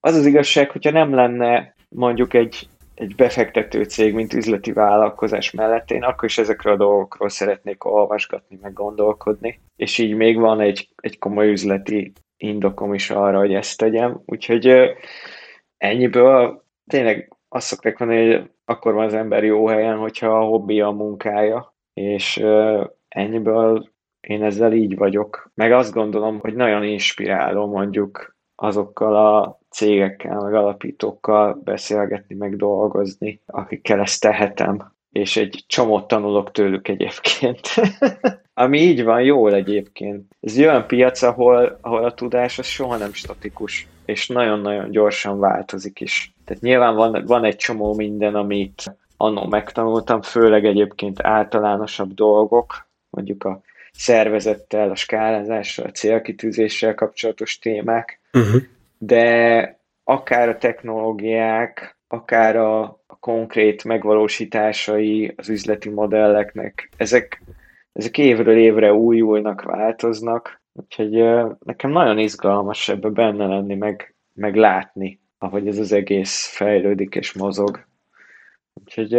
az 0.00 0.14
az 0.14 0.26
igazság, 0.26 0.70
hogyha 0.70 0.90
nem 0.90 1.14
lenne 1.14 1.74
mondjuk 1.88 2.34
egy 2.34 2.68
egy 2.94 3.14
befektető 3.14 3.84
cég, 3.84 4.14
mint 4.14 4.34
üzleti 4.34 4.72
vállalkozás 4.72 5.50
mellett, 5.50 5.90
én 5.90 6.02
akkor 6.02 6.24
is 6.24 6.38
ezekről 6.38 6.72
a 6.72 6.76
dolgokról 6.76 7.28
szeretnék 7.28 7.84
olvasgatni, 7.84 8.58
meg 8.62 8.72
gondolkodni, 8.72 9.60
és 9.76 9.98
így 9.98 10.14
még 10.14 10.38
van 10.38 10.60
egy, 10.60 10.88
egy 10.96 11.18
komoly 11.18 11.50
üzleti 11.50 12.12
indokom 12.36 12.94
is 12.94 13.10
arra, 13.10 13.38
hogy 13.38 13.54
ezt 13.54 13.78
tegyem, 13.78 14.22
úgyhogy 14.24 14.72
ennyiből 15.76 16.64
tényleg 16.86 17.32
azt 17.48 17.66
szokták 17.66 17.98
mondani, 17.98 18.32
hogy 18.32 18.50
akkor 18.64 18.94
van 18.94 19.04
az 19.04 19.14
ember 19.14 19.44
jó 19.44 19.66
helyen, 19.66 19.96
hogyha 19.96 20.38
a 20.38 20.44
hobbi 20.44 20.80
a 20.80 20.90
munkája, 20.90 21.74
és 21.92 22.36
ennyiből 23.08 23.92
én 24.20 24.42
ezzel 24.42 24.72
így 24.72 24.96
vagyok. 24.96 25.50
Meg 25.54 25.72
azt 25.72 25.92
gondolom, 25.92 26.38
hogy 26.40 26.54
nagyon 26.54 26.84
inspiráló 26.84 27.66
mondjuk 27.66 28.36
azokkal 28.54 29.16
a 29.16 29.58
cégekkel, 29.70 30.40
meg 30.40 30.54
alapítókkal 30.54 31.60
beszélgetni, 31.64 32.34
meg 32.34 32.56
dolgozni, 32.56 33.42
akikkel 33.46 34.00
ezt 34.00 34.20
tehetem, 34.20 34.93
és 35.14 35.36
egy 35.36 35.64
csomót 35.66 36.06
tanulok 36.06 36.50
tőlük 36.50 36.88
egyébként. 36.88 37.68
Ami 38.54 38.78
így 38.78 39.04
van, 39.04 39.22
jól 39.22 39.54
egyébként. 39.54 40.32
Ez 40.40 40.56
egy 40.56 40.64
olyan 40.64 40.86
piac, 40.86 41.22
ahol, 41.22 41.78
ahol 41.80 42.04
a 42.04 42.14
tudás 42.14 42.58
az 42.58 42.66
soha 42.66 42.96
nem 42.96 43.12
statikus, 43.12 43.86
és 44.04 44.28
nagyon-nagyon 44.28 44.90
gyorsan 44.90 45.38
változik 45.38 46.00
is. 46.00 46.34
Tehát 46.44 46.62
nyilván 46.62 46.94
van, 46.94 47.24
van 47.26 47.44
egy 47.44 47.56
csomó 47.56 47.94
minden, 47.94 48.34
amit 48.34 48.96
annó 49.16 49.46
megtanultam, 49.46 50.22
főleg 50.22 50.64
egyébként 50.64 51.22
általánosabb 51.22 52.14
dolgok, 52.14 52.88
mondjuk 53.10 53.44
a 53.44 53.60
szervezettel, 53.92 54.90
a 54.90 54.96
skálázással, 54.96 55.84
a 55.84 55.90
célkitűzéssel 55.90 56.94
kapcsolatos 56.94 57.58
témák, 57.58 58.20
uh-huh. 58.32 58.62
de 58.98 59.78
akár 60.04 60.48
a 60.48 60.58
technológiák, 60.58 61.96
akár 62.14 62.56
a, 62.56 62.82
a 62.82 63.16
konkrét 63.20 63.84
megvalósításai 63.84 65.32
az 65.36 65.48
üzleti 65.48 65.88
modelleknek, 65.88 66.90
ezek, 66.96 67.42
ezek 67.92 68.18
évről 68.18 68.56
évre 68.56 68.92
újulnak, 68.92 69.62
változnak, 69.62 70.62
úgyhogy 70.72 71.10
nekem 71.64 71.90
nagyon 71.90 72.18
izgalmas 72.18 72.88
ebbe 72.88 73.08
benne 73.08 73.46
lenni, 73.46 73.74
meg, 73.74 74.14
meg 74.32 74.56
látni, 74.56 75.20
ahogy 75.38 75.66
ez 75.66 75.78
az 75.78 75.92
egész 75.92 76.46
fejlődik 76.46 77.14
és 77.14 77.32
mozog. 77.32 77.86
Úgyhogy 78.74 79.14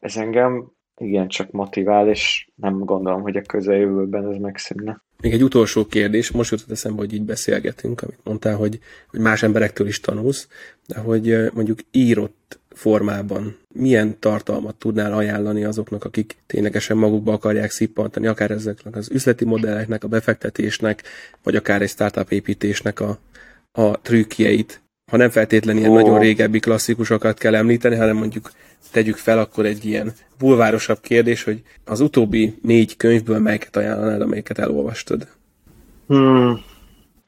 ez 0.00 0.16
engem 0.16 0.70
igen, 0.96 1.28
csak 1.28 1.50
motivál, 1.50 2.08
és 2.08 2.48
nem 2.54 2.78
gondolom, 2.78 3.22
hogy 3.22 3.36
a 3.36 3.42
közeljövőben 3.42 4.30
ez 4.30 4.36
megszűnne. 4.36 5.02
Még 5.22 5.32
egy 5.32 5.42
utolsó 5.42 5.86
kérdés, 5.86 6.30
most 6.30 6.50
jutott 6.50 6.70
eszembe, 6.70 6.98
hogy 6.98 7.12
így 7.12 7.22
beszélgetünk, 7.22 8.02
amit 8.02 8.18
mondtál, 8.24 8.56
hogy, 8.56 8.78
hogy 9.10 9.20
más 9.20 9.42
emberektől 9.42 9.86
is 9.86 10.00
tanulsz, 10.00 10.48
de 10.86 10.98
hogy 10.98 11.50
mondjuk 11.52 11.78
írott 11.90 12.58
formában 12.70 13.56
milyen 13.74 14.18
tartalmat 14.18 14.74
tudnál 14.74 15.12
ajánlani 15.12 15.64
azoknak, 15.64 16.04
akik 16.04 16.36
ténylegesen 16.46 16.96
magukba 16.96 17.32
akarják 17.32 17.70
szippantani, 17.70 18.26
akár 18.26 18.50
ezeknek 18.50 18.96
az 18.96 19.10
üzleti 19.10 19.44
modelleknek, 19.44 20.04
a 20.04 20.08
befektetésnek, 20.08 21.02
vagy 21.42 21.56
akár 21.56 21.82
egy 21.82 21.88
startup 21.88 22.32
építésnek 22.32 23.00
a, 23.00 23.18
a 23.72 24.00
trükkjeit, 24.00 24.82
ha 25.10 25.16
nem 25.16 25.30
feltétlenül 25.30 25.80
ilyen 25.80 25.92
oh. 25.92 26.02
nagyon 26.02 26.18
régebbi 26.18 26.60
klasszikusokat 26.60 27.38
kell 27.38 27.54
említeni, 27.54 27.96
hanem 27.96 28.16
mondjuk 28.16 28.50
tegyük 28.90 29.16
fel 29.16 29.38
akkor 29.38 29.66
egy 29.66 29.84
ilyen 29.84 30.12
bulvárosabb 30.38 31.00
kérdés, 31.00 31.44
hogy 31.44 31.62
az 31.84 32.00
utóbbi 32.00 32.58
négy 32.62 32.96
könyvből 32.96 33.38
melyiket 33.38 33.76
ajánlanád, 33.76 34.20
amelyiket 34.20 34.58
elolvastad? 34.58 35.28
Hmm. 36.06 36.60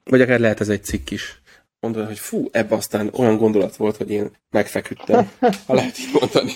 Vagy 0.05 0.21
akár 0.21 0.41
lehet 0.41 0.61
ez 0.61 0.69
egy 0.69 0.85
cikk 0.85 1.11
is. 1.11 1.43
Mondod, 1.81 2.07
hogy 2.07 2.19
fú, 2.19 2.49
ebbe 2.53 2.75
aztán 2.75 3.11
olyan 3.19 3.37
gondolat 3.37 3.77
volt, 3.77 3.97
hogy 3.97 4.11
én 4.11 4.31
megfeküdtem, 4.51 5.31
ha 5.67 5.75
lehet 5.75 5.99
így 5.99 6.19
mondani. 6.21 6.53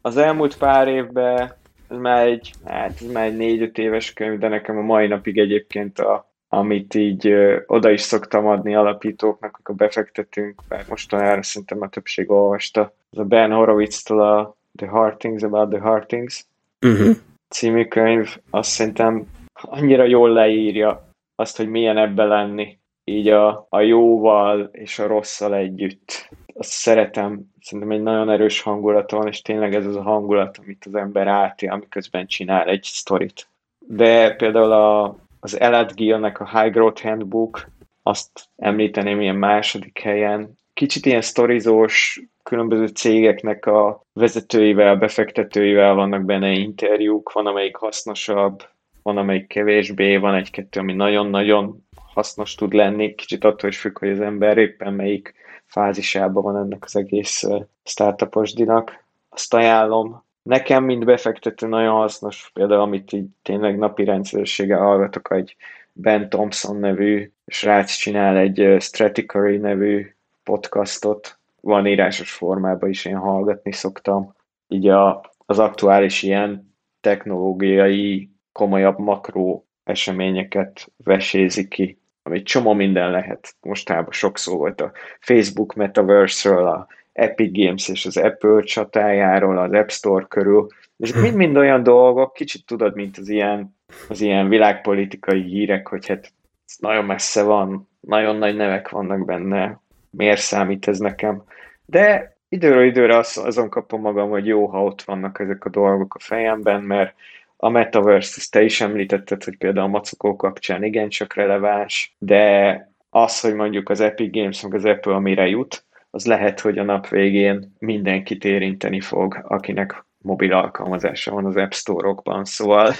Az 0.00 0.16
elmúlt 0.16 0.56
pár 0.56 0.88
évben 0.88 1.54
ez 1.88 1.96
már 1.96 2.26
egy, 2.26 2.52
hát 2.64 3.00
ez 3.00 3.10
már 3.12 3.24
egy 3.24 3.36
négy-öt 3.36 3.78
éves 3.78 4.12
könyv, 4.12 4.38
de 4.38 4.48
nekem 4.48 4.76
a 4.76 4.82
mai 4.82 5.06
napig 5.06 5.38
egyébként 5.38 5.98
a 5.98 6.27
amit 6.48 6.94
így 6.94 7.26
ö, 7.26 7.58
oda 7.66 7.90
is 7.90 8.00
szoktam 8.00 8.46
adni 8.46 8.74
alapítóknak, 8.74 9.56
akkor 9.58 9.74
befektetünk, 9.74 10.62
mert 10.68 10.88
mostanára 10.88 11.42
szerintem 11.42 11.82
a 11.82 11.88
többség 11.88 12.30
olvasta. 12.30 12.92
Ez 13.12 13.18
a 13.18 13.24
Ben 13.24 13.52
Horowitz-től 13.52 14.20
a 14.20 14.56
The 14.76 14.88
Hard 14.88 15.16
Things 15.16 15.42
About 15.42 15.70
the 15.70 15.80
Hard 15.80 16.06
Things 16.06 16.46
uh-huh. 16.86 17.16
című 17.48 17.84
könyv, 17.84 18.36
azt 18.50 18.70
szerintem 18.70 19.26
annyira 19.52 20.04
jól 20.04 20.30
leírja 20.30 21.08
azt, 21.34 21.56
hogy 21.56 21.68
milyen 21.68 21.96
ebbe 21.96 22.24
lenni, 22.24 22.78
így 23.04 23.28
a, 23.28 23.66
a 23.68 23.80
jóval 23.80 24.70
és 24.72 24.98
a 24.98 25.06
rosszal 25.06 25.54
együtt. 25.54 26.28
Azt 26.54 26.70
szeretem, 26.70 27.40
szerintem 27.60 27.90
egy 27.90 28.02
nagyon 28.02 28.30
erős 28.30 28.60
hangulat 28.60 29.10
van, 29.10 29.26
és 29.26 29.42
tényleg 29.42 29.74
ez 29.74 29.86
az 29.86 29.96
a 29.96 30.02
hangulat, 30.02 30.58
amit 30.58 30.84
az 30.86 30.94
ember 30.94 31.26
átél, 31.26 31.70
amiközben 31.70 32.26
csinál 32.26 32.68
egy 32.68 32.82
sztorit. 32.82 33.48
De 33.86 34.34
például 34.34 34.72
a 34.72 35.16
az 35.40 35.60
Elad 35.60 35.94
Gillnek 35.94 36.40
a 36.40 36.60
High 36.60 36.72
Growth 36.72 37.02
Handbook, 37.02 37.68
azt 38.02 38.48
említeném 38.56 39.20
ilyen 39.20 39.36
második 39.36 39.98
helyen. 39.98 40.56
Kicsit 40.74 41.06
ilyen 41.06 41.20
sztorizós, 41.20 42.22
különböző 42.42 42.86
cégeknek 42.86 43.66
a 43.66 44.02
vezetőivel, 44.12 44.96
befektetőivel 44.96 45.94
vannak 45.94 46.24
benne 46.24 46.50
interjúk, 46.50 47.32
van 47.32 47.46
amelyik 47.46 47.76
hasznosabb, 47.76 48.62
van 49.02 49.16
amelyik 49.16 49.46
kevésbé, 49.46 50.16
van 50.16 50.34
egy-kettő, 50.34 50.80
ami 50.80 50.92
nagyon-nagyon 50.92 51.86
hasznos 52.12 52.54
tud 52.54 52.72
lenni, 52.72 53.14
kicsit 53.14 53.44
attól 53.44 53.70
is 53.70 53.78
függ, 53.78 53.98
hogy 53.98 54.10
az 54.10 54.20
ember 54.20 54.58
éppen 54.58 54.92
melyik 54.92 55.34
fázisában 55.66 56.42
van 56.42 56.56
ennek 56.56 56.84
az 56.84 56.96
egész 56.96 57.44
startuposdinak. 57.84 59.04
Azt 59.28 59.54
ajánlom, 59.54 60.24
Nekem, 60.48 60.84
mint 60.84 61.04
befektető 61.04 61.66
nagyon 61.66 61.94
hasznos, 61.94 62.50
például 62.54 62.80
amit 62.80 63.12
így 63.12 63.26
tényleg 63.42 63.78
napi 63.78 64.04
rendszerességgel 64.04 64.78
hallgatok, 64.78 65.30
egy 65.30 65.56
Ben 65.92 66.28
Thompson 66.28 66.76
nevű 66.76 67.30
srác 67.46 67.92
csinál 67.92 68.36
egy 68.36 68.76
Straticary 68.80 69.56
nevű 69.56 70.14
podcastot, 70.42 71.38
van 71.60 71.86
írásos 71.86 72.32
formában 72.32 72.88
is 72.88 73.04
én 73.04 73.16
hallgatni 73.16 73.72
szoktam. 73.72 74.34
Így 74.68 74.88
a, 74.88 75.30
az 75.46 75.58
aktuális 75.58 76.22
ilyen 76.22 76.74
technológiai, 77.00 78.30
komolyabb 78.52 78.98
makró 78.98 79.66
eseményeket 79.84 80.92
vesézi 81.04 81.68
ki, 81.68 81.98
ami 82.22 82.42
csomó 82.42 82.72
minden 82.72 83.10
lehet. 83.10 83.54
Mostában 83.60 84.12
sok 84.12 84.38
szó 84.38 84.56
volt 84.56 84.80
a 84.80 84.92
Facebook 85.20 85.74
Metaverse-ről, 85.74 86.66
a 86.66 86.86
Epic 87.18 87.52
Games 87.52 87.88
és 87.88 88.06
az 88.06 88.16
Apple 88.16 88.62
csatájáról, 88.62 89.58
az 89.58 89.72
App 89.72 89.88
Store 89.88 90.24
körül. 90.28 90.66
És 90.96 91.12
mind-mind 91.12 91.56
olyan 91.56 91.82
dolgok, 91.82 92.32
kicsit 92.32 92.66
tudod, 92.66 92.94
mint 92.94 93.18
az 93.18 93.28
ilyen, 93.28 93.76
az 94.08 94.20
ilyen 94.20 94.48
világpolitikai 94.48 95.42
hírek, 95.42 95.88
hogy 95.88 96.06
hát 96.06 96.32
nagyon 96.78 97.04
messze 97.04 97.42
van, 97.42 97.88
nagyon 98.00 98.36
nagy 98.36 98.56
nevek 98.56 98.88
vannak 98.88 99.24
benne, 99.24 99.80
miért 100.10 100.40
számít 100.40 100.88
ez 100.88 100.98
nekem. 100.98 101.42
De 101.86 102.36
időről 102.48 102.84
időre 102.84 103.16
az, 103.16 103.40
azon 103.44 103.68
kapom 103.68 104.00
magam, 104.00 104.30
hogy 104.30 104.46
jó, 104.46 104.66
ha 104.66 104.84
ott 104.84 105.02
vannak 105.02 105.40
ezek 105.40 105.64
a 105.64 105.68
dolgok 105.70 106.14
a 106.14 106.22
fejemben, 106.22 106.82
mert 106.82 107.14
a 107.56 107.68
Metaverse, 107.68 108.34
ezt 108.36 108.50
te 108.50 108.62
is 108.62 108.80
említetted, 108.80 109.44
hogy 109.44 109.56
például 109.56 109.86
a 109.86 109.90
macokó 109.90 110.36
kapcsán 110.36 110.84
igencsak 110.84 111.34
releváns, 111.34 112.14
de 112.18 112.92
az, 113.10 113.40
hogy 113.40 113.54
mondjuk 113.54 113.88
az 113.88 114.00
Epic 114.00 114.32
Games, 114.32 114.62
meg 114.62 114.74
az 114.74 114.84
Apple 114.84 115.14
amire 115.14 115.46
jut, 115.46 115.86
az 116.10 116.26
lehet, 116.26 116.60
hogy 116.60 116.78
a 116.78 116.82
nap 116.82 117.08
végén 117.08 117.74
mindenkit 117.78 118.44
érinteni 118.44 119.00
fog, 119.00 119.44
akinek 119.48 120.06
mobil 120.18 120.52
alkalmazása 120.52 121.32
van 121.32 121.44
az 121.44 121.56
App 121.56 121.72
Store-okban, 121.72 122.44
szóval 122.44 122.92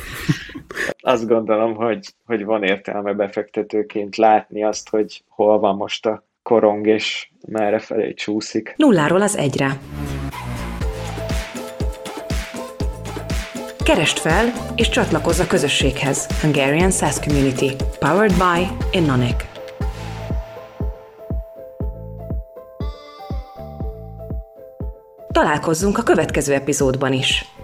azt 1.12 1.26
gondolom, 1.26 1.74
hogy, 1.74 2.14
hogy 2.24 2.44
van 2.44 2.62
értelme 2.62 3.12
befektetőként 3.12 4.16
látni 4.16 4.64
azt, 4.64 4.88
hogy 4.88 5.24
hol 5.28 5.58
van 5.58 5.76
most 5.76 6.06
a 6.06 6.24
korong, 6.42 6.86
és 6.86 7.30
merre 7.48 7.78
felé 7.78 8.14
csúszik. 8.14 8.74
Nulláról 8.76 9.22
az 9.22 9.36
egyre. 9.36 9.78
Kerest 13.84 14.18
fel 14.18 14.52
és 14.76 14.88
csatlakozz 14.88 15.40
a 15.40 15.46
közösséghez. 15.46 16.40
Hungarian 16.40 16.90
SaaS 16.90 17.20
Community. 17.20 17.72
Powered 17.98 18.32
by 18.32 18.66
Innonic. 18.98 19.49
Találkozzunk 25.32 25.98
a 25.98 26.02
következő 26.02 26.54
epizódban 26.54 27.12
is. 27.12 27.59